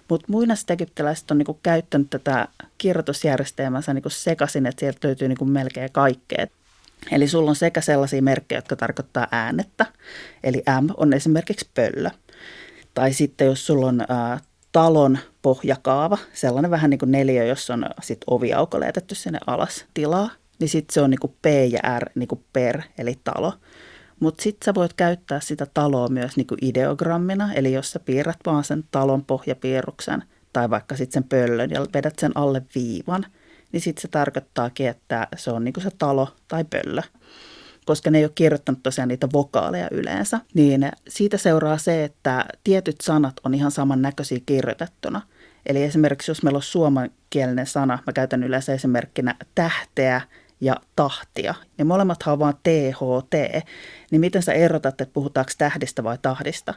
Mutta 0.10 0.28
muinaiset 0.30 0.72
egyptiläiset 0.72 1.32
on 1.32 1.38
niinku 1.38 1.60
käyttänyt 1.64 2.10
tätä 2.10 2.48
kirjoitusjärjestelmänsä 2.78 3.94
niinku 3.94 4.10
sekaisin, 4.10 4.66
että 4.66 4.80
sieltä 4.80 5.08
löytyy 5.08 5.28
niinku 5.28 5.46
melkein 5.46 5.92
kaikkea. 5.92 6.48
Eli 7.12 7.28
sulla 7.28 7.50
on 7.50 7.56
sekä 7.56 7.82
sellaisia 7.82 8.22
merkkejä, 8.22 8.58
jotka 8.58 8.76
tarkoittaa 8.76 9.28
äänettä, 9.32 9.86
eli 10.44 10.64
M 10.82 10.88
on 10.98 11.14
esimerkiksi 11.14 11.70
pöllö. 11.74 12.10
Tai 12.94 13.14
sitten 13.14 13.48
jos 13.48 13.66
sulla 13.66 13.88
on 13.88 14.02
ää, 14.10 14.40
talon 14.72 15.18
pohjakaava, 15.42 16.18
sellainen 16.34 16.72
vähän 16.72 16.90
niin 16.90 17.00
kuin 17.00 17.12
neliö, 17.12 17.44
jossa 17.44 17.74
on 17.74 17.86
sit 18.02 18.20
oviauko 18.28 18.80
laitettu 18.80 19.16
sinne 19.16 19.40
alas 19.48 19.86
tilaa, 19.94 20.30
niin 20.64 20.70
sitten 20.70 20.94
se 20.94 21.02
on 21.02 21.10
niinku 21.10 21.28
P 21.42 21.46
ja 21.46 22.00
R 22.00 22.10
niinku 22.16 22.44
per, 22.54 22.82
eli 22.98 23.20
talo. 23.24 23.54
Mutta 24.20 24.44
sitten 24.44 24.66
sä 24.66 24.74
voit 24.74 24.94
käyttää 24.94 25.40
sitä 25.40 25.68
taloa 25.74 26.08
myös 26.08 26.38
niinku 26.38 26.56
ideogrammina, 26.62 27.54
eli 27.54 27.74
jos 27.74 27.92
sä 27.92 28.00
piirrät 28.00 28.38
vaan 28.46 28.64
sen 28.64 28.84
talon 28.92 29.26
pohjapiirruksen 29.26 30.24
tai 30.54 30.70
vaikka 30.70 30.96
sitten 30.96 31.14
sen 31.14 31.30
pöllön 31.30 31.70
ja 31.70 31.86
vedät 31.94 32.20
sen 32.20 32.32
alle 32.36 32.62
viivan, 32.76 33.26
niin 33.72 33.82
sitten 33.82 34.02
se 34.02 34.08
tarkoittaakin, 34.08 34.88
että 34.88 35.28
se 35.36 35.52
on 35.52 35.64
niinku 35.64 35.80
se 35.80 35.90
talo 35.98 36.28
tai 36.48 36.64
pöllö. 36.64 37.02
Koska 37.86 38.12
ne 38.12 38.18
ei 38.18 38.26
ole 38.26 38.32
kirjoittanut 38.36 38.84
tosiaan 38.84 39.08
niitä 39.08 39.28
vokaaleja 39.34 39.88
yleensä, 39.92 40.40
niin 40.54 40.92
siitä 41.08 41.38
seuraa 41.38 41.78
se, 41.78 42.04
että 42.04 42.46
tietyt 42.64 43.02
sanat 43.02 43.36
on 43.44 43.54
ihan 43.54 43.72
samannäköisiä 43.72 44.40
kirjoitettuna. 44.46 45.22
Eli 45.66 45.84
esimerkiksi 45.84 46.32
jos 46.32 46.44
meillä 46.44 46.58
on 46.58 46.64
suomenkielinen 46.64 47.68
sana, 47.68 48.00
mä 48.08 48.14
käytän 48.14 48.44
yleensä 48.44 48.74
esimerkkinä 48.74 49.36
tähteä 49.56 50.22
ja 50.64 50.76
tahtia. 50.96 51.56
Ne 51.78 51.84
molemmat 51.84 52.24
on 52.28 52.40
vaan 52.40 52.54
THT. 52.64 53.64
Niin 54.12 54.20
miten 54.20 54.44
sä 54.44 54.54
erotat, 54.54 55.02
että 55.02 55.14
puhutaanko 55.14 55.52
tähdistä 55.58 56.04
vai 56.04 56.18
tahdista? 56.22 56.74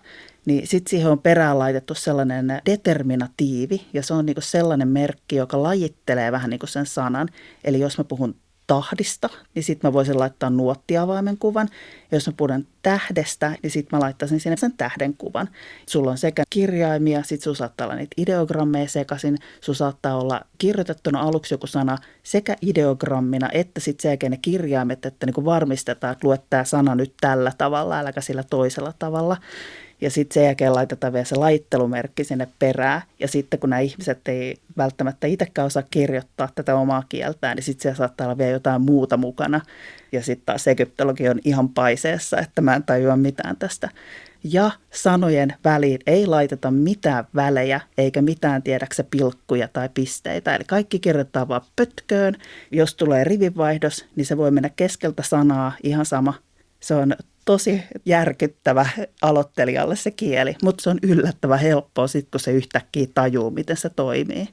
Niin 0.46 0.66
sitten 0.66 0.90
siihen 0.90 1.10
on 1.10 1.18
perään 1.18 1.58
laitettu 1.58 1.94
sellainen 1.94 2.46
determinatiivi, 2.66 3.86
ja 3.92 4.02
se 4.02 4.14
on 4.14 4.26
niinku 4.26 4.40
sellainen 4.40 4.88
merkki, 4.88 5.36
joka 5.36 5.62
lajittelee 5.62 6.32
vähän 6.32 6.50
niinku 6.50 6.66
sen 6.66 6.86
sanan. 6.86 7.28
Eli 7.64 7.80
jos 7.80 7.98
mä 7.98 8.04
puhun 8.04 8.34
tahdista, 8.66 9.28
niin 9.54 9.62
sitten 9.62 9.88
mä 9.88 9.92
voisin 9.92 10.18
laittaa 10.18 10.50
nuottiavaimen 10.50 11.38
kuvan. 11.38 11.68
Ja 12.10 12.16
jos 12.16 12.26
mä 12.26 12.32
puhun 12.36 12.66
tähdestä, 12.82 13.52
niin 13.62 13.70
sitten 13.70 13.96
mä 13.96 14.00
laittaisin 14.04 14.40
sinne 14.40 14.56
sen 14.56 14.72
tähden 14.76 15.14
kuvan. 15.16 15.48
Sulla 15.86 16.10
on 16.10 16.18
sekä 16.18 16.42
kirjaimia, 16.50 17.22
sitten 17.22 17.44
sulla 17.44 17.56
saattaa 17.56 17.86
olla 17.86 17.96
niitä 17.96 18.14
ideogrammeja 18.16 18.88
sekaisin. 18.88 19.38
Sulla 19.60 19.76
saattaa 19.76 20.16
olla 20.16 20.40
kirjoitettuna 20.58 21.20
aluksi 21.20 21.54
joku 21.54 21.66
sana 21.66 21.98
sekä 22.22 22.56
ideogrammina, 22.62 23.48
että 23.52 23.80
sitten 23.80 24.02
sen 24.02 24.08
jälkeen 24.08 24.30
ne 24.30 24.38
kirjaimet, 24.42 25.06
että 25.06 25.26
niin 25.26 25.44
varmistetaan, 25.44 26.12
että 26.12 26.26
luet 26.26 26.42
tämä 26.50 26.64
sana 26.64 26.94
nyt 26.94 27.14
tällä 27.20 27.52
tavalla, 27.58 27.98
äläkä 27.98 28.20
sillä 28.20 28.42
toisella 28.42 28.92
tavalla 28.98 29.36
ja 30.00 30.10
sitten 30.10 30.34
sen 30.34 30.44
jälkeen 30.44 30.74
laitetaan 30.74 31.12
vielä 31.12 31.24
se 31.24 31.36
laittelumerkki 31.36 32.24
sinne 32.24 32.48
perään. 32.58 33.02
Ja 33.18 33.28
sitten 33.28 33.60
kun 33.60 33.70
nämä 33.70 33.80
ihmiset 33.80 34.28
ei 34.28 34.56
välttämättä 34.76 35.26
itsekään 35.26 35.66
osaa 35.66 35.82
kirjoittaa 35.90 36.48
tätä 36.54 36.76
omaa 36.76 37.04
kieltään, 37.08 37.56
niin 37.56 37.64
sitten 37.64 37.82
siellä 37.82 37.96
saattaa 37.96 38.26
olla 38.26 38.38
vielä 38.38 38.50
jotain 38.50 38.82
muuta 38.82 39.16
mukana. 39.16 39.60
Ja 40.12 40.22
sitten 40.22 40.46
taas 40.46 40.68
egyptologi 40.68 41.28
on 41.28 41.38
ihan 41.44 41.68
paiseessa, 41.68 42.38
että 42.38 42.62
mä 42.62 42.76
en 42.76 42.82
tajua 42.82 43.16
mitään 43.16 43.56
tästä. 43.56 43.88
Ja 44.44 44.70
sanojen 44.90 45.54
väliin 45.64 45.98
ei 46.06 46.26
laiteta 46.26 46.70
mitään 46.70 47.26
välejä 47.34 47.80
eikä 47.98 48.22
mitään 48.22 48.62
tiedäksä 48.62 49.04
pilkkuja 49.04 49.68
tai 49.68 49.88
pisteitä. 49.94 50.56
Eli 50.56 50.64
kaikki 50.64 50.98
kirjoittaa 50.98 51.48
vaan 51.48 51.62
pötköön. 51.76 52.34
Jos 52.70 52.94
tulee 52.94 53.24
rivivaihdos, 53.24 54.06
niin 54.16 54.26
se 54.26 54.36
voi 54.36 54.50
mennä 54.50 54.70
keskeltä 54.76 55.22
sanaa 55.22 55.72
ihan 55.82 56.06
sama. 56.06 56.34
Se 56.80 56.94
on 56.94 57.14
tosi 57.46 57.82
järkyttävä 58.04 58.86
aloittelijalle 59.22 59.96
se 59.96 60.10
kieli, 60.10 60.54
mutta 60.62 60.82
se 60.82 60.90
on 60.90 60.98
yllättävän 61.02 61.58
helppoa 61.58 62.06
sitten, 62.06 62.30
kun 62.30 62.40
se 62.40 62.52
yhtäkkiä 62.52 63.06
tajuu, 63.14 63.50
miten 63.50 63.76
se 63.76 63.88
toimii. 63.88 64.48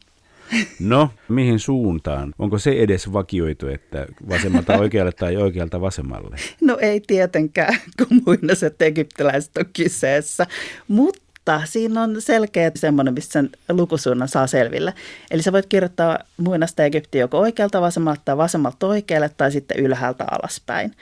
No, 0.80 1.10
mihin 1.30 1.60
suuntaan? 1.60 2.34
Onko 2.40 2.58
se 2.58 2.72
edes 2.72 3.14
vakioitu, 3.14 3.68
että 3.68 4.08
vasemmalta 4.30 4.78
oikealle 4.78 5.12
tai 5.12 5.38
oikealta 5.38 5.82
vasemmalle? 5.82 6.36
No 6.62 6.78
ei 6.82 7.02
tietenkään, 7.08 7.78
kun 7.98 8.22
muinaiset 8.26 8.82
egyptiläiset 8.82 9.58
on 9.58 9.66
kyseessä, 9.76 10.48
mutta 10.88 11.22
mutta 11.46 11.62
siinä 11.66 12.02
on 12.02 12.22
selkeä 12.22 12.72
semmoinen, 12.76 13.14
missä 13.14 13.32
sen 13.32 13.50
lukusuunnan 13.70 14.28
saa 14.28 14.48
selville. 14.48 14.94
Eli 15.32 15.42
sä 15.42 15.52
voit 15.52 15.66
kirjoittaa 15.66 16.20
muinaista 16.38 16.84
Egyptiä 16.84 17.22
joko 17.22 17.40
oikealta 17.40 17.82
vasemmalta 17.82 18.22
tai 18.26 18.38
vasemmalta 18.38 18.88
oikealle 18.88 19.30
tai 19.38 19.52
sitten 19.52 19.80
ylhäältä 19.80 20.26
alaspäin. 20.32 20.96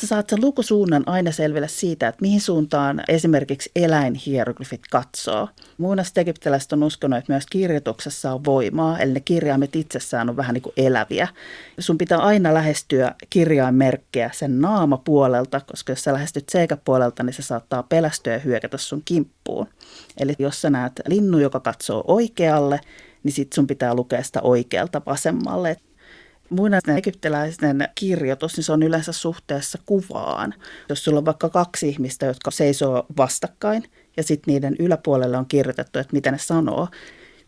Sä 0.00 0.06
saat 0.06 0.28
sen 0.28 0.40
lukusuunnan 0.40 1.02
aina 1.06 1.32
selville 1.32 1.68
siitä, 1.68 2.08
että 2.08 2.22
mihin 2.22 2.40
suuntaan 2.40 3.02
esimerkiksi 3.08 3.70
eläinhieroglyfit 3.76 4.82
katsoo. 4.90 5.48
Muinaiset 5.78 6.18
egyptiläiset 6.18 6.72
on 6.72 6.82
uskonut, 6.82 7.18
että 7.18 7.32
myös 7.32 7.46
kirjoituksessa 7.46 8.32
on 8.32 8.44
voimaa, 8.44 8.98
eli 8.98 9.12
ne 9.12 9.20
kirjaimet 9.20 9.76
itsessään 9.76 10.30
on 10.30 10.36
vähän 10.36 10.54
niin 10.54 10.62
kuin 10.62 10.74
eläviä. 10.76 11.28
Sun 11.78 11.98
pitää 11.98 12.18
aina 12.18 12.54
lähestyä 12.54 13.14
kirjainmerkkiä 13.30 14.30
sen 14.32 14.60
naamapuolelta, 14.60 15.60
koska 15.60 15.92
jos 15.92 16.04
sä 16.04 16.12
lähestyt 16.12 16.48
seikapuolelta, 16.48 17.22
niin 17.22 17.34
se 17.34 17.42
saattaa 17.42 17.82
pelästyä 17.82 18.32
ja 18.32 18.38
hyökätä 18.38 18.78
sun 18.78 19.02
kimppuun. 19.04 19.68
Eli 20.20 20.34
jos 20.38 20.62
sä 20.62 20.70
näet 20.70 20.92
linnu, 21.08 21.38
joka 21.38 21.60
katsoo 21.60 22.04
oikealle, 22.08 22.80
niin 23.22 23.32
sit 23.32 23.52
sun 23.52 23.66
pitää 23.66 23.94
lukea 23.94 24.22
sitä 24.22 24.40
oikealta 24.42 25.02
vasemmalle. 25.06 25.76
Muinainen 26.50 26.98
egyptiläisen 26.98 27.88
kirjoitus, 27.94 28.56
niin 28.56 28.64
se 28.64 28.72
on 28.72 28.82
yleensä 28.82 29.12
suhteessa 29.12 29.78
kuvaan. 29.86 30.54
Jos 30.88 31.04
sulla 31.04 31.18
on 31.18 31.24
vaikka 31.24 31.48
kaksi 31.48 31.88
ihmistä, 31.88 32.26
jotka 32.26 32.50
seisoo 32.50 33.06
vastakkain, 33.16 33.84
ja 34.16 34.22
sitten 34.22 34.54
niiden 34.54 34.76
yläpuolelle 34.78 35.36
on 35.36 35.46
kirjoitettu, 35.46 35.98
että 35.98 36.12
mitä 36.12 36.30
ne 36.30 36.38
sanoo, 36.38 36.88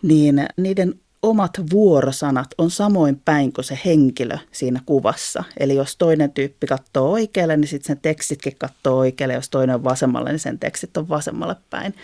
niin 0.03 0.47
niiden 0.57 0.95
omat 1.27 1.51
vuorosanat 1.71 2.49
on 2.59 2.71
samoin 2.71 3.21
päin 3.25 3.53
kuin 3.53 3.65
se 3.65 3.79
henkilö 3.85 4.39
siinä 4.53 4.81
kuvassa. 4.87 5.45
Eli 5.61 5.75
jos 5.75 5.97
toinen 5.97 6.33
tyyppi 6.33 6.67
katsoo 6.67 7.13
oikealle, 7.13 7.57
niin 7.57 7.69
sitten 7.69 7.87
sen 7.87 8.01
tekstitkin 8.03 8.57
katsoo 8.59 8.99
oikealle. 8.99 9.35
Jos 9.35 9.51
toinen 9.51 9.75
on 9.75 9.85
vasemmalle, 9.85 10.31
niin 10.31 10.39
sen 10.39 10.59
tekstit 10.59 10.97
on 10.97 11.09
vasemmalle 11.09 11.57
päin. 11.71 11.95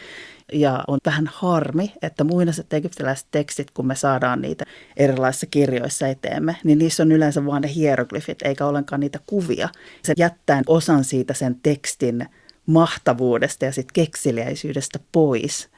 Ja 0.52 0.84
on 0.86 0.98
vähän 1.06 1.30
harmi, 1.32 1.92
että 2.02 2.24
muinaiset 2.24 2.72
egyptiläiset 2.72 3.26
tekstit, 3.30 3.70
kun 3.70 3.86
me 3.86 3.94
saadaan 3.94 4.42
niitä 4.42 4.64
erilaisissa 4.96 5.46
kirjoissa 5.46 6.08
eteemme, 6.08 6.56
niin 6.64 6.78
niissä 6.78 7.02
on 7.02 7.12
yleensä 7.12 7.46
vain 7.46 7.62
ne 7.62 7.74
hieroglyfit, 7.74 8.42
eikä 8.42 8.66
ollenkaan 8.66 9.00
niitä 9.00 9.18
kuvia. 9.26 9.68
Se 10.02 10.14
jättää 10.16 10.62
osan 10.66 11.04
siitä 11.04 11.34
sen 11.34 11.56
tekstin 11.62 12.26
mahtavuudesta 12.66 13.64
ja 13.64 13.72
sitten 13.72 13.94
kekseliäisyydestä 13.94 14.98
pois. 15.12 15.68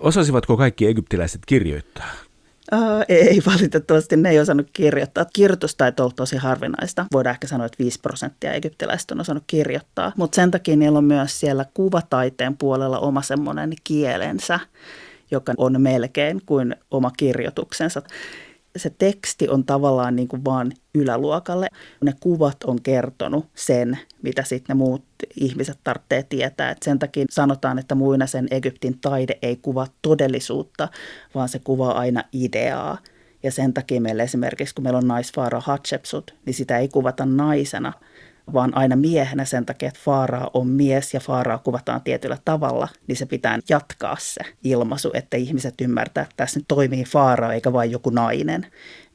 Osasivatko 0.00 0.56
kaikki 0.56 0.86
egyptiläiset 0.86 1.40
kirjoittaa? 1.46 2.10
Ei 3.08 3.42
valitettavasti, 3.46 4.16
ne 4.16 4.30
ei 4.30 4.40
osannut 4.40 4.66
kirjoittaa. 4.72 5.26
Kirjoitustaito 5.32 6.04
on 6.04 6.10
tosi 6.16 6.36
harvinaista. 6.36 7.06
Voidaan 7.12 7.34
ehkä 7.34 7.46
sanoa, 7.46 7.66
että 7.66 7.84
5 7.84 8.00
prosenttia 8.00 8.52
egyptiläistä 8.52 9.14
on 9.14 9.20
osannut 9.20 9.44
kirjoittaa. 9.46 10.12
Mutta 10.16 10.36
sen 10.36 10.50
takia 10.50 10.76
niillä 10.76 10.98
on 10.98 11.04
myös 11.04 11.40
siellä 11.40 11.64
kuvataiteen 11.74 12.56
puolella 12.56 12.98
oma 12.98 13.22
semmoinen 13.22 13.72
kielensä, 13.84 14.60
joka 15.30 15.54
on 15.56 15.82
melkein 15.82 16.40
kuin 16.46 16.76
oma 16.90 17.10
kirjoituksensa. 17.16 18.02
Se 18.76 18.90
teksti 18.90 19.48
on 19.48 19.64
tavallaan 19.64 20.16
niin 20.16 20.28
kuin 20.28 20.44
vaan 20.44 20.72
yläluokalle. 20.94 21.68
Ne 22.04 22.14
kuvat 22.20 22.64
on 22.64 22.82
kertonut 22.82 23.46
sen, 23.54 23.98
mitä 24.22 24.42
sitten 24.44 24.76
ne 24.76 24.84
muut 24.84 25.04
ihmiset 25.36 25.78
tarvitsee 25.84 26.22
tietää. 26.22 26.70
Et 26.70 26.82
sen 26.82 26.98
takia 26.98 27.24
sanotaan, 27.30 27.78
että 27.78 27.94
muinaisen 27.94 28.48
Egyptin 28.50 28.98
taide 28.98 29.38
ei 29.42 29.56
kuvaa 29.56 29.86
todellisuutta, 30.02 30.88
vaan 31.34 31.48
se 31.48 31.58
kuvaa 31.58 31.98
aina 31.98 32.24
ideaa. 32.32 32.98
Ja 33.42 33.52
sen 33.52 33.74
takia 33.74 34.00
meillä 34.00 34.22
esimerkiksi, 34.22 34.74
kun 34.74 34.84
meillä 34.84 34.98
on 34.98 35.08
naisfaara 35.08 35.60
Hatshepsut, 35.60 36.34
niin 36.46 36.54
sitä 36.54 36.78
ei 36.78 36.88
kuvata 36.88 37.26
naisena, 37.26 37.92
vaan 38.52 38.76
aina 38.76 38.96
miehenä 38.96 39.44
sen 39.44 39.66
takia, 39.66 39.88
että 39.88 40.00
Faaraa 40.04 40.50
on 40.54 40.66
mies 40.68 41.14
ja 41.14 41.20
Faaraa 41.20 41.58
kuvataan 41.58 42.02
tietyllä 42.02 42.38
tavalla, 42.44 42.88
niin 43.06 43.16
se 43.16 43.26
pitää 43.26 43.58
jatkaa 43.68 44.16
se 44.20 44.40
ilmaisu, 44.64 45.10
että 45.14 45.36
ihmiset 45.36 45.74
ymmärtää, 45.80 46.22
että 46.22 46.34
tässä 46.36 46.60
nyt 46.60 46.68
toimii 46.68 47.04
Faaraa 47.04 47.52
eikä 47.52 47.72
vain 47.72 47.90
joku 47.90 48.10
nainen. 48.10 48.66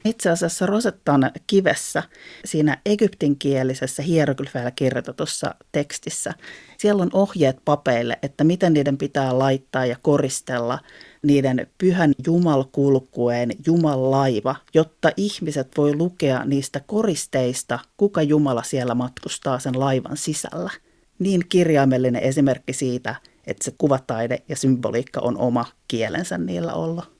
Itse 0.04 0.30
asiassa 0.30 0.66
Rosettan 0.66 1.30
kivessä, 1.46 2.02
siinä 2.44 2.78
egyptinkielisessä 2.86 4.02
hieroglyfeillä 4.02 4.70
kirjoitetussa 4.70 5.54
tekstissä, 5.72 6.34
siellä 6.78 7.02
on 7.02 7.10
ohjeet 7.12 7.56
papeille, 7.64 8.18
että 8.22 8.44
miten 8.44 8.72
niiden 8.72 8.98
pitää 8.98 9.38
laittaa 9.38 9.86
ja 9.86 9.96
koristella 10.02 10.78
niiden 11.22 11.66
pyhän 11.78 12.12
jumalkulkueen 12.26 13.50
jumallaiva, 13.66 14.56
jotta 14.74 15.10
ihmiset 15.16 15.68
voi 15.76 15.96
lukea 15.96 16.44
niistä 16.44 16.80
koristeista, 16.86 17.78
kuka 17.96 18.22
Jumala 18.22 18.62
siellä 18.62 18.94
matkustaa 18.94 19.58
sen 19.58 19.80
laivan 19.80 20.16
sisällä. 20.16 20.70
Niin 21.18 21.40
kirjaimellinen 21.48 22.22
esimerkki 22.22 22.72
siitä, 22.72 23.14
että 23.46 23.64
se 23.64 23.74
kuvataide 23.78 24.42
ja 24.48 24.56
symboliikka 24.56 25.20
on 25.20 25.38
oma 25.38 25.64
kielensä 25.88 26.38
niillä 26.38 26.74
ollut 26.74 27.18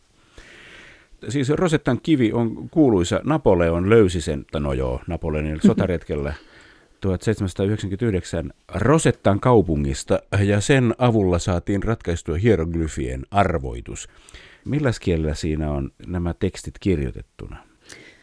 siis 1.29 1.49
Rosettan 1.49 2.01
kivi 2.03 2.33
on 2.33 2.69
kuuluisa, 2.71 3.21
Napoleon 3.25 3.91
löysi 3.91 4.21
sen, 4.21 4.45
no 4.53 4.73
joo, 4.73 5.01
Napoleonin 5.07 5.61
sotaretkellä 5.67 6.35
1799 7.01 8.53
Rosettan 8.75 9.41
kaupungista 9.41 10.19
ja 10.45 10.61
sen 10.61 10.95
avulla 10.99 11.39
saatiin 11.39 11.83
ratkaistua 11.83 12.37
hieroglyfien 12.37 13.23
arvoitus. 13.31 14.09
Millä 14.65 14.91
kielellä 15.01 15.35
siinä 15.35 15.71
on 15.71 15.91
nämä 16.07 16.35
tekstit 16.35 16.75
kirjoitettuna? 16.81 17.69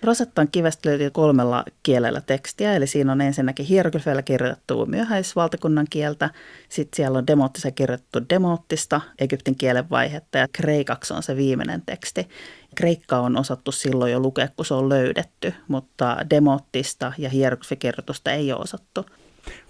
Rosettan 0.04 0.48
kivestä 0.52 0.90
löytyy 0.90 1.10
kolmella 1.10 1.66
kielellä 1.84 2.22
tekstiä, 2.22 2.76
eli 2.76 2.88
siinä 2.88 3.12
on 3.12 3.22
ensinnäkin 3.22 3.66
hieroglyfeillä 3.66 4.22
kirjoitettu 4.22 4.86
myöhäisvaltakunnan 4.86 5.88
kieltä, 5.90 6.30
sitten 6.70 6.96
siellä 6.96 7.18
on 7.18 7.28
demoottissa 7.28 7.72
kirjoitettu 7.72 8.20
demoottista, 8.30 9.02
Egyptin 9.20 9.56
kielen 9.56 9.90
vaihetta, 9.90 10.38
ja 10.38 10.48
kreikaksi 10.54 11.14
on 11.14 11.24
se 11.24 11.36
viimeinen 11.36 11.82
teksti. 11.86 12.28
Kreikka 12.76 13.20
on 13.20 13.38
osattu 13.38 13.72
silloin 13.72 14.12
jo 14.12 14.20
lukea, 14.20 14.48
kun 14.56 14.66
se 14.66 14.74
on 14.74 14.90
löydetty, 14.90 15.54
mutta 15.68 16.18
demoottista 16.30 17.14
ja 17.18 17.30
hieroglyfikirjoitusta 17.30 18.32
ei 18.32 18.52
ole 18.52 18.62
osattu. 18.62 19.06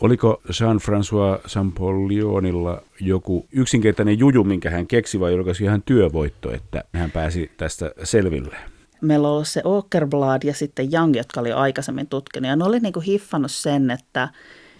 Oliko 0.01 0.41
Jean-François 0.47 1.41
Sampolionilla 1.45 2.81
joku 2.99 3.45
yksinkertainen 3.51 4.19
juju, 4.19 4.43
minkä 4.43 4.69
hän 4.69 4.87
keksi, 4.87 5.19
vai 5.19 5.33
oliko 5.33 5.53
se 5.53 5.63
ihan 5.63 5.81
työvoitto, 5.81 6.51
että 6.51 6.83
hän 6.93 7.11
pääsi 7.11 7.51
tästä 7.57 7.91
selville? 8.03 8.57
meillä 9.01 9.27
on 9.27 9.33
ollut 9.33 9.47
se 9.47 9.61
Åkerblad 9.65 10.43
ja 10.43 10.53
sitten 10.53 10.93
Young, 10.93 11.15
jotka 11.15 11.39
oli 11.39 11.51
aikaisemmin 11.51 12.07
tutkinut. 12.07 12.49
Ja 12.49 12.55
ne 12.55 12.63
oli 12.63 12.79
niin 12.79 13.01
hiffannut 13.07 13.51
sen, 13.51 13.91
että 13.91 14.29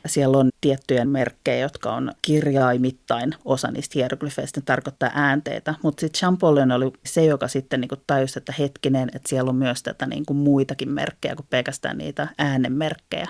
siellä 0.06 0.38
on 0.38 0.50
tiettyjä 0.62 1.06
merkkejä, 1.06 1.60
jotka 1.60 1.94
on 1.94 2.12
kirjaimittain 2.22 3.36
osa 3.46 3.72
niistä 3.72 3.94
hieroglyfeistä, 3.96 4.62
tarkoittaa 4.62 5.12
äänteitä. 5.14 5.76
Mutta 5.84 6.02
sitten 6.02 6.20
Champollion 6.20 6.72
oli 6.72 6.94
se, 7.06 7.26
joka 7.26 7.48
sitten 7.48 7.82
niin 7.82 7.90
tajusi, 8.08 8.40
että 8.40 8.54
hetkinen, 8.60 9.10
että 9.16 9.30
siellä 9.30 9.50
on 9.50 9.56
myös 9.56 9.84
tätä 9.84 10.06
niin 10.06 10.26
kuin 10.26 10.38
muitakin 10.38 10.90
merkkejä 10.90 11.36
kuin 11.36 11.48
pelkästään 11.50 11.98
niitä 11.98 12.28
äänenmerkkejä 12.38 13.28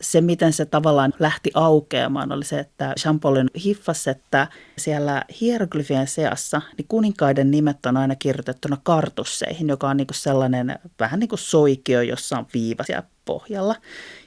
se, 0.00 0.20
miten 0.20 0.52
se 0.52 0.64
tavallaan 0.64 1.14
lähti 1.18 1.50
aukeamaan, 1.54 2.32
oli 2.32 2.44
se, 2.44 2.58
että 2.58 2.94
Champollion 3.00 3.50
hiffasi, 3.64 4.10
että 4.10 4.48
siellä 4.78 5.24
hieroglyfien 5.40 6.06
seassa 6.06 6.62
niin 6.78 6.86
kuninkaiden 6.88 7.50
nimet 7.50 7.86
on 7.86 7.96
aina 7.96 8.14
kirjoitettuna 8.14 8.76
kartusseihin, 8.82 9.68
joka 9.68 9.88
on 9.88 9.96
niin 9.96 10.06
kuin 10.06 10.16
sellainen 10.16 10.78
vähän 11.00 11.20
niin 11.20 11.28
kuin 11.28 11.38
soikio, 11.38 12.00
jossa 12.00 12.38
on 12.38 12.46
viiva 12.54 12.84
siellä 12.84 13.08
pohjalla. 13.26 13.76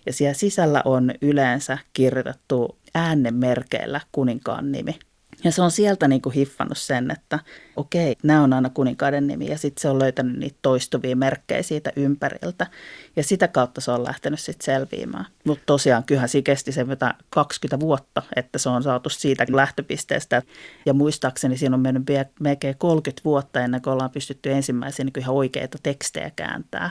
Ja 0.05 0.13
siellä 0.13 0.33
sisällä 0.33 0.81
on 0.85 1.11
yleensä 1.21 1.77
kirjoitettu 1.93 2.77
äänenmerkeillä 2.95 4.01
kuninkaan 4.11 4.71
nimi. 4.71 4.99
Ja 5.43 5.51
se 5.51 5.61
on 5.61 5.71
sieltä 5.71 6.07
niin 6.07 6.21
kuin 6.21 6.35
hiffannut 6.35 6.77
sen, 6.77 7.11
että 7.11 7.39
okei, 7.75 8.15
nämä 8.23 8.43
on 8.43 8.53
aina 8.53 8.69
kuninkaiden 8.69 9.27
nimi 9.27 9.47
ja 9.47 9.57
sitten 9.57 9.81
se 9.81 9.89
on 9.89 9.99
löytänyt 9.99 10.37
niitä 10.37 10.59
toistuvia 10.61 11.15
merkkejä 11.15 11.63
siitä 11.63 11.91
ympäriltä. 11.95 12.67
Ja 13.15 13.23
sitä 13.23 13.47
kautta 13.47 13.81
se 13.81 13.91
on 13.91 14.03
lähtenyt 14.03 14.39
sitten 14.39 14.65
selviämään. 14.65 15.25
Mutta 15.45 15.63
tosiaan 15.65 16.03
kyllähän 16.03 16.29
siinä 16.29 16.43
kesti 16.43 16.71
se 16.71 16.85
20 17.29 17.79
vuotta, 17.79 18.23
että 18.35 18.57
se 18.57 18.69
on 18.69 18.83
saatu 18.83 19.09
siitä 19.09 19.45
lähtöpisteestä. 19.51 20.41
Ja 20.85 20.93
muistaakseni 20.93 21.57
siinä 21.57 21.75
on 21.75 21.81
mennyt 21.81 22.03
melkein 22.39 22.75
30 22.77 23.21
vuotta 23.25 23.59
ennen 23.59 23.81
kuin 23.81 23.93
ollaan 23.93 24.11
pystytty 24.11 24.51
ensimmäisiä 24.51 25.05
niin 25.05 25.19
ihan 25.19 25.35
oikeita 25.35 25.77
tekstejä 25.83 26.31
kääntää. 26.35 26.89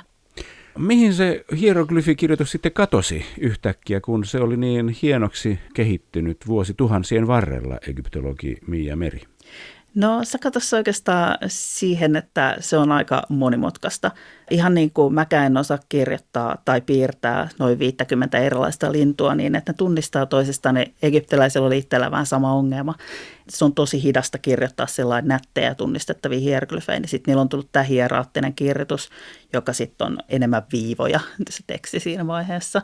Mihin 0.78 1.14
se 1.14 1.44
hieroglyfikirjoitus 1.56 2.50
sitten 2.50 2.72
katosi 2.72 3.24
yhtäkkiä, 3.40 4.00
kun 4.00 4.24
se 4.24 4.38
oli 4.38 4.56
niin 4.56 4.88
hienoksi 5.02 5.58
kehittynyt 5.74 6.46
vuosi 6.46 6.74
tuhansien 6.74 7.26
varrella, 7.26 7.78
egyptologi 7.88 8.56
Mia 8.66 8.96
Meri? 8.96 9.20
No 9.98 10.24
sä 10.24 10.38
katsossa 10.38 10.76
oikeastaan 10.76 11.38
siihen, 11.46 12.16
että 12.16 12.56
se 12.60 12.76
on 12.76 12.92
aika 12.92 13.22
monimutkaista. 13.28 14.10
Ihan 14.50 14.74
niin 14.74 14.90
kuin 14.90 15.14
mäkään 15.14 15.46
en 15.46 15.56
osaa 15.56 15.78
kirjoittaa 15.88 16.62
tai 16.64 16.80
piirtää 16.80 17.48
noin 17.58 17.78
50 17.78 18.38
erilaista 18.38 18.92
lintua 18.92 19.34
niin, 19.34 19.54
että 19.54 19.72
ne 19.72 19.76
tunnistaa 19.76 20.26
toisistaan, 20.26 20.74
niin 20.74 20.94
egyptiläisillä 21.02 21.66
oli 21.66 21.78
itsellä 21.78 22.10
vähän 22.10 22.26
sama 22.26 22.52
ongelma. 22.52 22.94
Se 23.48 23.64
on 23.64 23.74
tosi 23.74 24.02
hidasta 24.02 24.38
kirjoittaa 24.38 24.86
sellainen 24.86 25.28
nättejä 25.28 25.74
tunnistettavia 25.74 26.40
hieroglyfejä, 26.40 27.00
niin 27.00 27.08
sitten 27.08 27.32
niillä 27.32 27.42
on 27.42 27.48
tullut 27.48 27.72
tämä 27.72 27.82
hieraattinen 27.82 28.54
kirjoitus, 28.54 29.10
joka 29.52 29.72
sitten 29.72 30.06
on 30.06 30.18
enemmän 30.28 30.62
viivoja, 30.72 31.20
se 31.50 31.62
teksti 31.66 32.00
siinä 32.00 32.26
vaiheessa. 32.26 32.82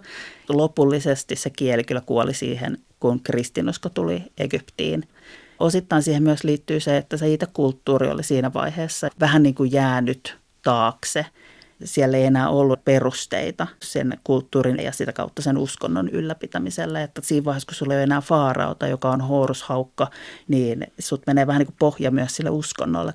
Lopullisesti 0.49 1.37
se 1.37 1.51
kieli 1.51 1.85
kyllä 1.85 2.03
kuoli 2.07 2.35
siihen, 2.35 2.79
kun 3.01 3.21
kristinusko 3.21 3.89
tuli 3.89 4.23
Egyptiin– 4.39 5.09
Osittain 5.61 6.03
siihen 6.03 6.23
myös 6.23 6.45
liittyy 6.45 6.81
se, 6.81 6.97
että 6.97 7.17
se 7.17 7.33
itse 7.33 7.47
kulttuuri 7.53 8.11
oli 8.11 8.23
siinä 8.23 8.53
vaiheessa 8.53 9.09
vähän 9.21 9.43
niin 9.43 9.55
kuin 9.55 9.73
jäänyt 9.73 10.39
taakse. 10.63 11.27
Siellä 11.85 12.17
ei 12.17 12.25
enää 12.25 12.49
ollut 12.49 12.85
perusteita 12.85 13.67
sen 13.83 14.19
kulttuurin 14.25 14.83
ja 14.83 14.93
sitä 14.93 15.13
kautta 15.13 15.43
sen 15.43 15.59
uskonnon 15.59 16.09
ylläpitämiselle. 16.09 17.03
Että 17.03 17.21
siinä 17.25 17.45
vaiheessa, 17.45 17.67
kun 17.67 17.75
sulla 17.75 17.93
ei 17.93 17.99
ole 17.99 18.03
enää 18.03 18.21
faarauta, 18.21 18.87
joka 18.87 19.11
on 19.11 19.21
horushaukka, 19.21 20.11
niin 20.49 20.87
sut 20.99 21.23
menee 21.27 21.47
vähän 21.47 21.59
niin 21.59 21.67
kuin 21.67 21.77
pohja 21.79 22.11
myös 22.11 22.37
sille 22.37 22.51
uskonnolle 22.51 23.15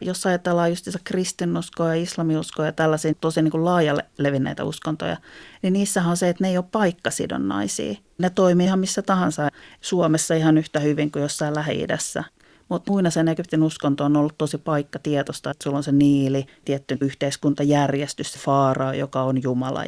jos 0.00 0.26
ajatellaan 0.26 0.70
just 0.70 0.88
kristinuskoa 1.04 1.94
ja 1.94 2.02
islamiuskoa 2.02 2.66
ja 2.66 2.72
tällaisia 2.72 3.14
tosi 3.14 3.42
niin 3.42 3.50
kuin 3.50 3.64
laajalle 3.64 4.04
levinneitä 4.18 4.64
uskontoja, 4.64 5.16
niin 5.62 5.72
niissähän 5.72 6.10
on 6.10 6.16
se, 6.16 6.28
että 6.28 6.44
ne 6.44 6.50
ei 6.50 6.56
ole 6.56 6.64
paikkasidonnaisia. 6.72 7.94
Ne 8.18 8.30
toimii 8.30 8.66
ihan 8.66 8.78
missä 8.78 9.02
tahansa 9.02 9.48
Suomessa 9.80 10.34
ihan 10.34 10.58
yhtä 10.58 10.80
hyvin 10.80 11.10
kuin 11.10 11.22
jossain 11.22 11.54
Lähi-idässä. 11.54 12.24
Mutta 12.68 12.92
muinaisen 12.92 13.28
Egyptin 13.28 13.62
uskonto 13.62 14.04
on 14.04 14.16
ollut 14.16 14.38
tosi 14.38 14.58
paikkatietoista, 14.58 15.50
että 15.50 15.64
sulla 15.64 15.76
on 15.76 15.82
se 15.82 15.92
niili, 15.92 16.46
tietty 16.64 16.98
yhteiskuntajärjestys, 17.00 18.38
faara, 18.38 18.94
joka 18.94 19.22
on 19.22 19.42
Jumala. 19.42 19.84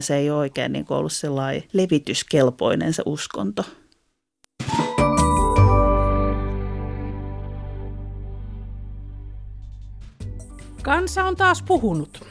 Se 0.00 0.16
ei 0.16 0.30
oikein 0.30 0.72
niin 0.72 0.86
ollut 0.88 1.12
sellainen 1.12 1.62
levityskelpoinen 1.72 2.92
se 2.92 3.02
uskonto. 3.06 3.64
Kansa 10.86 11.24
on 11.24 11.36
taas 11.36 11.62
puhunut. 11.62 12.28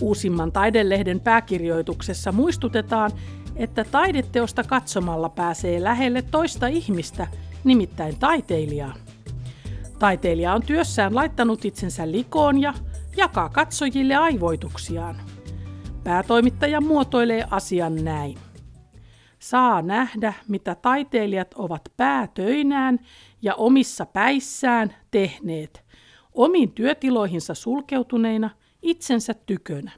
Uusimman 0.00 0.52
taidelehden 0.52 1.20
pääkirjoituksessa 1.20 2.32
muistutetaan, 2.32 3.10
että 3.56 3.84
taideteosta 3.84 4.64
katsomalla 4.64 5.28
pääsee 5.28 5.82
lähelle 5.82 6.22
toista 6.22 6.66
ihmistä, 6.66 7.26
nimittäin 7.64 8.18
taiteilijaa. 8.18 8.94
Taiteilija 9.98 10.54
on 10.54 10.62
työssään 10.62 11.14
laittanut 11.14 11.64
itsensä 11.64 12.10
likoon 12.10 12.60
ja 12.60 12.74
jakaa 13.16 13.48
katsojille 13.48 14.14
aivoituksiaan. 14.16 15.16
Päätoimittaja 16.04 16.80
muotoilee 16.80 17.46
asian 17.50 18.04
näin. 18.04 18.38
Saa 19.38 19.82
nähdä, 19.82 20.32
mitä 20.48 20.74
taiteilijat 20.74 21.54
ovat 21.54 21.82
päätöinään 21.96 22.98
ja 23.42 23.54
omissa 23.54 24.06
päissään 24.06 24.94
tehneet– 25.10 25.81
omiin 26.34 26.72
työtiloihinsa 26.72 27.54
sulkeutuneina 27.54 28.50
itsensä 28.82 29.34
tykönä. 29.34 29.92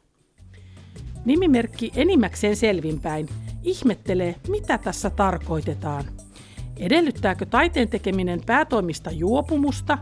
Nimimerkki 1.25 1.93
enimmäkseen 1.97 2.57
selvinpäin 2.57 3.29
ihmettelee, 3.63 4.35
mitä 4.49 4.79
tässä 4.79 5.11
tarkoitetaan. 5.11 6.05
Edellyttääkö 6.77 7.47
taiteen 7.47 7.89
tekeminen 7.89 8.41
päätoimista 8.47 9.11
juopumusta 9.11 9.99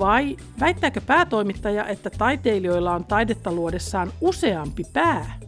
Vai 0.00 0.36
väittääkö 0.60 1.00
päätoimittaja, 1.00 1.86
että 1.86 2.10
taiteilijoilla 2.10 2.94
on 2.94 3.04
taidetta 3.04 3.52
luodessaan 3.52 4.12
useampi 4.20 4.84
pää? 4.92 5.38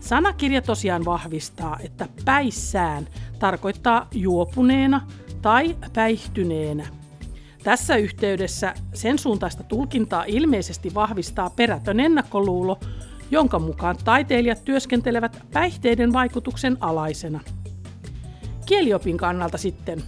Sanakirja 0.00 0.62
tosiaan 0.62 1.04
vahvistaa, 1.04 1.78
että 1.82 2.08
päissään 2.24 3.08
tarkoittaa 3.38 4.08
juopuneena 4.12 5.06
tai 5.42 5.76
päihtyneenä. 5.92 6.86
Tässä 7.68 7.96
yhteydessä 7.96 8.74
sen 8.94 9.18
suuntaista 9.18 9.62
tulkintaa 9.62 10.24
ilmeisesti 10.26 10.94
vahvistaa 10.94 11.50
perätön 11.50 12.00
ennakkoluulo, 12.00 12.78
jonka 13.30 13.58
mukaan 13.58 13.96
taiteilijat 14.04 14.64
työskentelevät 14.64 15.42
päihteiden 15.52 16.12
vaikutuksen 16.12 16.76
alaisena. 16.80 17.40
Kieliopin 18.66 19.16
kannalta 19.16 19.58
sitten. 19.58 20.02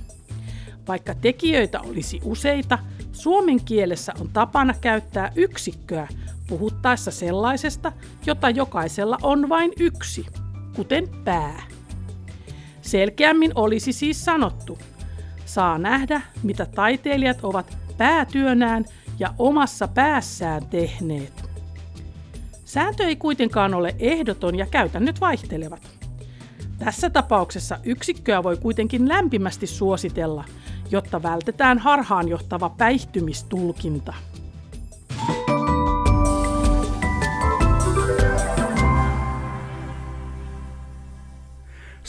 Vaikka 0.88 1.14
tekijöitä 1.14 1.80
olisi 1.80 2.20
useita, 2.24 2.78
suomen 3.12 3.64
kielessä 3.64 4.12
on 4.20 4.28
tapana 4.28 4.74
käyttää 4.80 5.32
yksikköä 5.36 6.08
puhuttaessa 6.48 7.10
sellaisesta, 7.10 7.92
jota 8.26 8.50
jokaisella 8.50 9.18
on 9.22 9.48
vain 9.48 9.72
yksi, 9.80 10.26
kuten 10.76 11.08
pää. 11.24 11.62
Selkeämmin 12.82 13.52
olisi 13.54 13.92
siis 13.92 14.24
sanottu, 14.24 14.78
saa 15.54 15.78
nähdä, 15.78 16.20
mitä 16.42 16.66
taiteilijat 16.66 17.38
ovat 17.42 17.78
päätyönään 17.96 18.84
ja 19.18 19.34
omassa 19.38 19.88
päässään 19.88 20.66
tehneet. 20.66 21.50
Sääntö 22.64 23.04
ei 23.04 23.16
kuitenkaan 23.16 23.74
ole 23.74 23.94
ehdoton 23.98 24.58
ja 24.58 24.66
käytännöt 24.66 25.20
vaihtelevat. 25.20 25.90
Tässä 26.78 27.10
tapauksessa 27.10 27.78
yksikköä 27.84 28.42
voi 28.42 28.56
kuitenkin 28.56 29.08
lämpimästi 29.08 29.66
suositella, 29.66 30.44
jotta 30.90 31.22
vältetään 31.22 31.78
harhaanjohtava 31.78 32.68
päihtymistulkinta. 32.68 34.14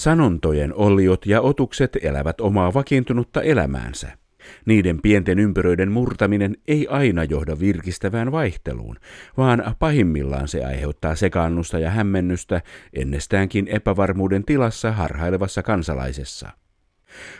Sanontojen 0.02 0.74
olliot 0.74 1.26
ja 1.26 1.42
otukset 1.42 1.98
elävät 2.02 2.42
omaa 2.42 2.74
vakiintunutta 2.74 3.42
elämäänsä. 3.42 4.18
Niiden 4.66 5.02
pienten 5.02 5.40
ympyröiden 5.40 5.92
murtaminen 5.92 6.58
ei 6.68 6.88
aina 6.88 7.24
johda 7.24 7.60
virkistävään 7.60 8.32
vaihteluun, 8.32 8.98
vaan 9.38 9.76
pahimmillaan 9.80 10.48
se 10.48 10.66
aiheuttaa 10.66 11.16
sekaannusta 11.16 11.80
ja 11.80 11.90
hämmennystä 11.90 12.62
ennestäänkin 12.94 13.68
epävarmuuden 13.68 14.46
tilassa 14.46 14.92
harhailevassa 14.92 15.64
kansalaisessa. 15.64 16.50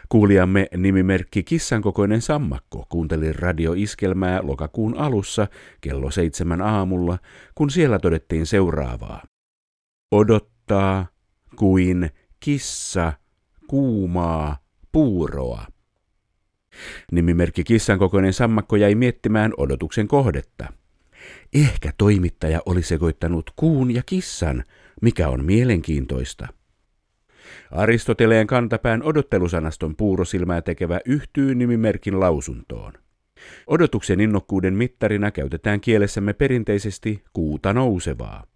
Kuulijamme 0.10 0.68
nimimerkki 0.78 1.44
Kissan 1.44 1.82
kokoinen 1.82 2.22
sammakko 2.22 2.86
kuunteli 2.90 3.34
radioiskelmää 3.34 4.40
lokakuun 4.44 4.98
alussa 4.98 5.48
kello 5.82 6.12
seitsemän 6.12 6.62
aamulla, 6.62 7.18
kun 7.56 7.70
siellä 7.70 8.00
todettiin 8.00 8.46
seuraavaa. 8.46 9.24
Odottaa 10.12 11.06
kuin 11.56 12.12
kissa 12.42 13.14
kuumaa 13.68 14.58
puuroa. 14.92 15.66
Nimimerkki 17.12 17.64
Kissan 17.64 18.00
kokoinen 18.00 18.34
sammakko 18.34 18.76
jäi 18.76 18.96
miettimään 18.96 19.54
odotuksen 19.58 20.08
kohdetta. 20.08 20.74
Ehkä 21.54 21.94
toimittaja 21.98 22.62
oli 22.66 22.82
sekoittanut 22.82 23.52
kuun 23.56 23.92
ja 23.92 24.02
kissan, 24.06 24.64
mikä 25.02 25.30
on 25.30 25.46
mielenkiintoista. 25.46 26.48
Aristoteleen 27.72 28.48
kantapään 28.48 29.04
odottelusanaston 29.04 29.96
puurosilmää 29.96 30.62
tekevä 30.62 31.00
yhtyy 31.06 31.56
nimimerkin 31.56 32.20
lausuntoon. 32.20 32.94
Odotuksen 33.68 34.20
innokkuuden 34.20 34.74
mittarina 34.74 35.32
käytetään 35.32 35.82
kielessämme 35.82 36.34
perinteisesti 36.34 37.24
kuuta 37.34 37.74
nousevaa. 37.74 38.51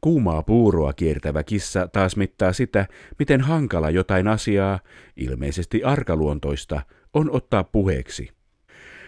Kuumaa 0.00 0.42
puuroa 0.42 0.92
kiertävä 0.92 1.42
kissa 1.42 1.88
taas 1.88 2.16
mittaa 2.16 2.52
sitä, 2.52 2.86
miten 3.18 3.40
hankala 3.40 3.90
jotain 3.90 4.28
asiaa, 4.28 4.80
ilmeisesti 5.16 5.84
arkaluontoista, 5.84 6.82
on 7.14 7.30
ottaa 7.30 7.64
puheeksi. 7.64 8.28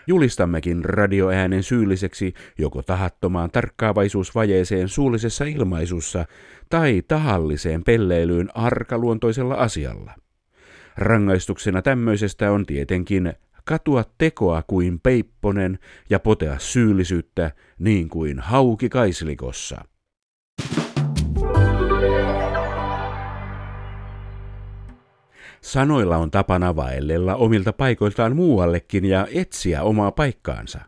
Julistammekin 0.07 0.85
radioäänen 0.85 1.62
syylliseksi 1.62 2.35
joko 2.59 2.83
tahattomaan 2.83 3.50
tarkkaavaisuusvajeeseen 3.50 4.88
suullisessa 4.88 5.44
ilmaisussa 5.44 6.24
tai 6.68 7.02
tahalliseen 7.09 7.85
pelleilyyn 7.85 8.48
arkaluontoisella 8.55 9.55
asialla. 9.55 10.12
Rangaistuksena 10.96 11.83
tämmöisestä 11.83 12.52
on 12.52 12.66
tietenkin 12.66 13.33
katua 13.64 14.05
tekoa 14.18 14.62
kuin 14.66 15.00
peipponen 15.00 15.78
ja 16.11 16.18
potea 16.18 16.59
syyllisyyttä 16.59 17.50
niin 17.78 18.09
kuin 18.09 18.38
hauki 18.38 18.88
kaislikossa. 18.88 19.85
Sanoilla 25.62 26.16
on 26.16 26.31
tapana 26.31 26.77
vaellella 26.77 27.35
omilta 27.35 27.72
paikoiltaan 27.72 28.37
muuallekin 28.37 29.05
ja 29.05 29.27
etsiä 29.35 29.83
omaa 29.83 30.12
paikkaansa. 30.12 30.81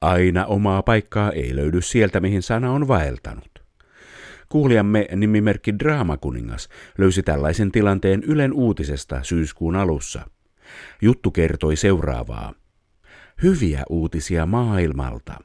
Aina 0.00 0.46
omaa 0.46 0.82
paikkaa 0.82 1.32
ei 1.32 1.56
löydy 1.56 1.82
sieltä, 1.82 2.20
mihin 2.20 2.42
sana 2.42 2.72
on 2.72 2.88
vaeltanut. 2.88 3.66
Kuulijamme 4.48 5.08
nimimerkki 5.16 5.78
Draamakuningas 5.78 6.68
löysi 6.98 7.22
tällaisen 7.22 7.72
tilanteen 7.72 8.22
Ylen 8.22 8.52
uutisesta 8.52 9.22
syyskuun 9.22 9.76
alussa. 9.76 10.30
Juttu 11.02 11.30
kertoi 11.30 11.76
seuraavaa. 11.76 12.54
Hyviä 13.42 13.82
uutisia 13.90 14.46
maailmalta. 14.46 15.38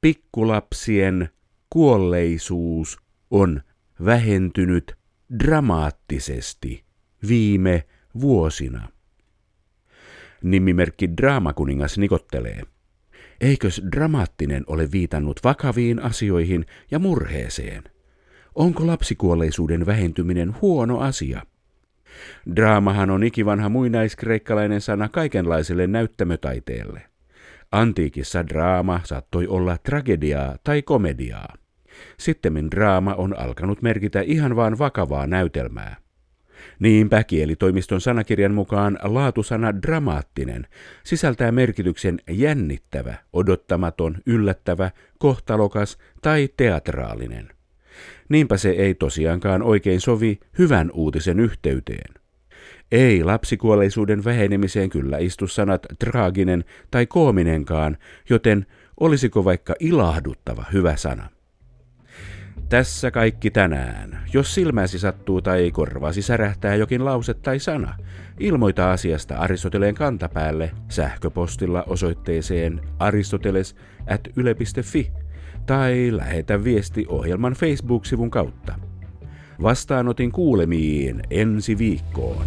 Pikkulapsien 0.00 1.28
kuolleisuus 1.70 2.98
on 3.30 3.62
vähentynyt 4.04 4.98
dramaattisesti 5.38 6.87
viime 7.28 7.84
vuosina. 8.20 8.88
Nimimerkki 10.42 11.08
Draamakuningas 11.16 11.98
nikottelee. 11.98 12.62
Eikös 13.40 13.82
dramaattinen 13.92 14.64
ole 14.66 14.92
viitannut 14.92 15.40
vakaviin 15.44 16.02
asioihin 16.02 16.66
ja 16.90 16.98
murheeseen? 16.98 17.84
Onko 18.54 18.86
lapsikuolleisuuden 18.86 19.86
vähentyminen 19.86 20.54
huono 20.60 20.98
asia? 21.00 21.42
Draamahan 22.56 23.10
on 23.10 23.24
ikivanha 23.24 23.68
muinaiskreikkalainen 23.68 24.80
sana 24.80 25.08
kaikenlaiselle 25.08 25.86
näyttämötaiteelle. 25.86 27.02
Antiikissa 27.72 28.46
draama 28.46 29.00
saattoi 29.04 29.46
olla 29.46 29.78
tragediaa 29.78 30.56
tai 30.64 30.82
komediaa. 30.82 31.54
Sittemmin 32.18 32.70
draama 32.70 33.14
on 33.14 33.38
alkanut 33.38 33.82
merkitä 33.82 34.20
ihan 34.20 34.56
vaan 34.56 34.78
vakavaa 34.78 35.26
näytelmää. 35.26 35.96
Niinpä 36.78 37.24
kielitoimiston 37.24 38.00
sanakirjan 38.00 38.54
mukaan 38.54 38.98
laatusana 39.02 39.82
dramaattinen 39.82 40.66
sisältää 41.04 41.52
merkityksen 41.52 42.18
jännittävä, 42.30 43.14
odottamaton, 43.32 44.16
yllättävä, 44.26 44.90
kohtalokas 45.18 45.98
tai 46.22 46.48
teatraalinen. 46.56 47.48
Niinpä 48.28 48.56
se 48.56 48.70
ei 48.70 48.94
tosiaankaan 48.94 49.62
oikein 49.62 50.00
sovi 50.00 50.40
hyvän 50.58 50.90
uutisen 50.94 51.40
yhteyteen. 51.40 52.14
Ei 52.92 53.24
lapsikuolleisuuden 53.24 54.24
vähenemiseen 54.24 54.90
kyllä 54.90 55.18
istu 55.18 55.46
sanat 55.46 55.86
traaginen 55.98 56.64
tai 56.90 57.06
koominenkaan, 57.06 57.96
joten 58.30 58.66
olisiko 59.00 59.44
vaikka 59.44 59.74
ilahduttava 59.80 60.64
hyvä 60.72 60.96
sana? 60.96 61.37
Tässä 62.68 63.10
kaikki 63.10 63.50
tänään. 63.50 64.24
Jos 64.32 64.54
silmäsi 64.54 64.98
sattuu 64.98 65.42
tai 65.42 65.70
korvasi 65.70 66.22
särähtää 66.22 66.74
jokin 66.74 67.04
lause 67.04 67.34
tai 67.34 67.58
sana, 67.58 67.96
ilmoita 68.40 68.92
asiasta 68.92 69.36
Aristoteleen 69.36 69.94
kantapäälle 69.94 70.70
sähköpostilla 70.88 71.82
osoitteeseen 71.82 72.80
aristoteles 72.98 73.76
at 74.06 74.20
yle.fi 74.36 75.12
tai 75.66 76.08
lähetä 76.12 76.64
viesti 76.64 77.06
ohjelman 77.08 77.52
Facebook-sivun 77.52 78.30
kautta. 78.30 78.74
Vastaanotin 79.62 80.32
kuulemiin 80.32 81.22
ensi 81.30 81.78
viikkoon. 81.78 82.46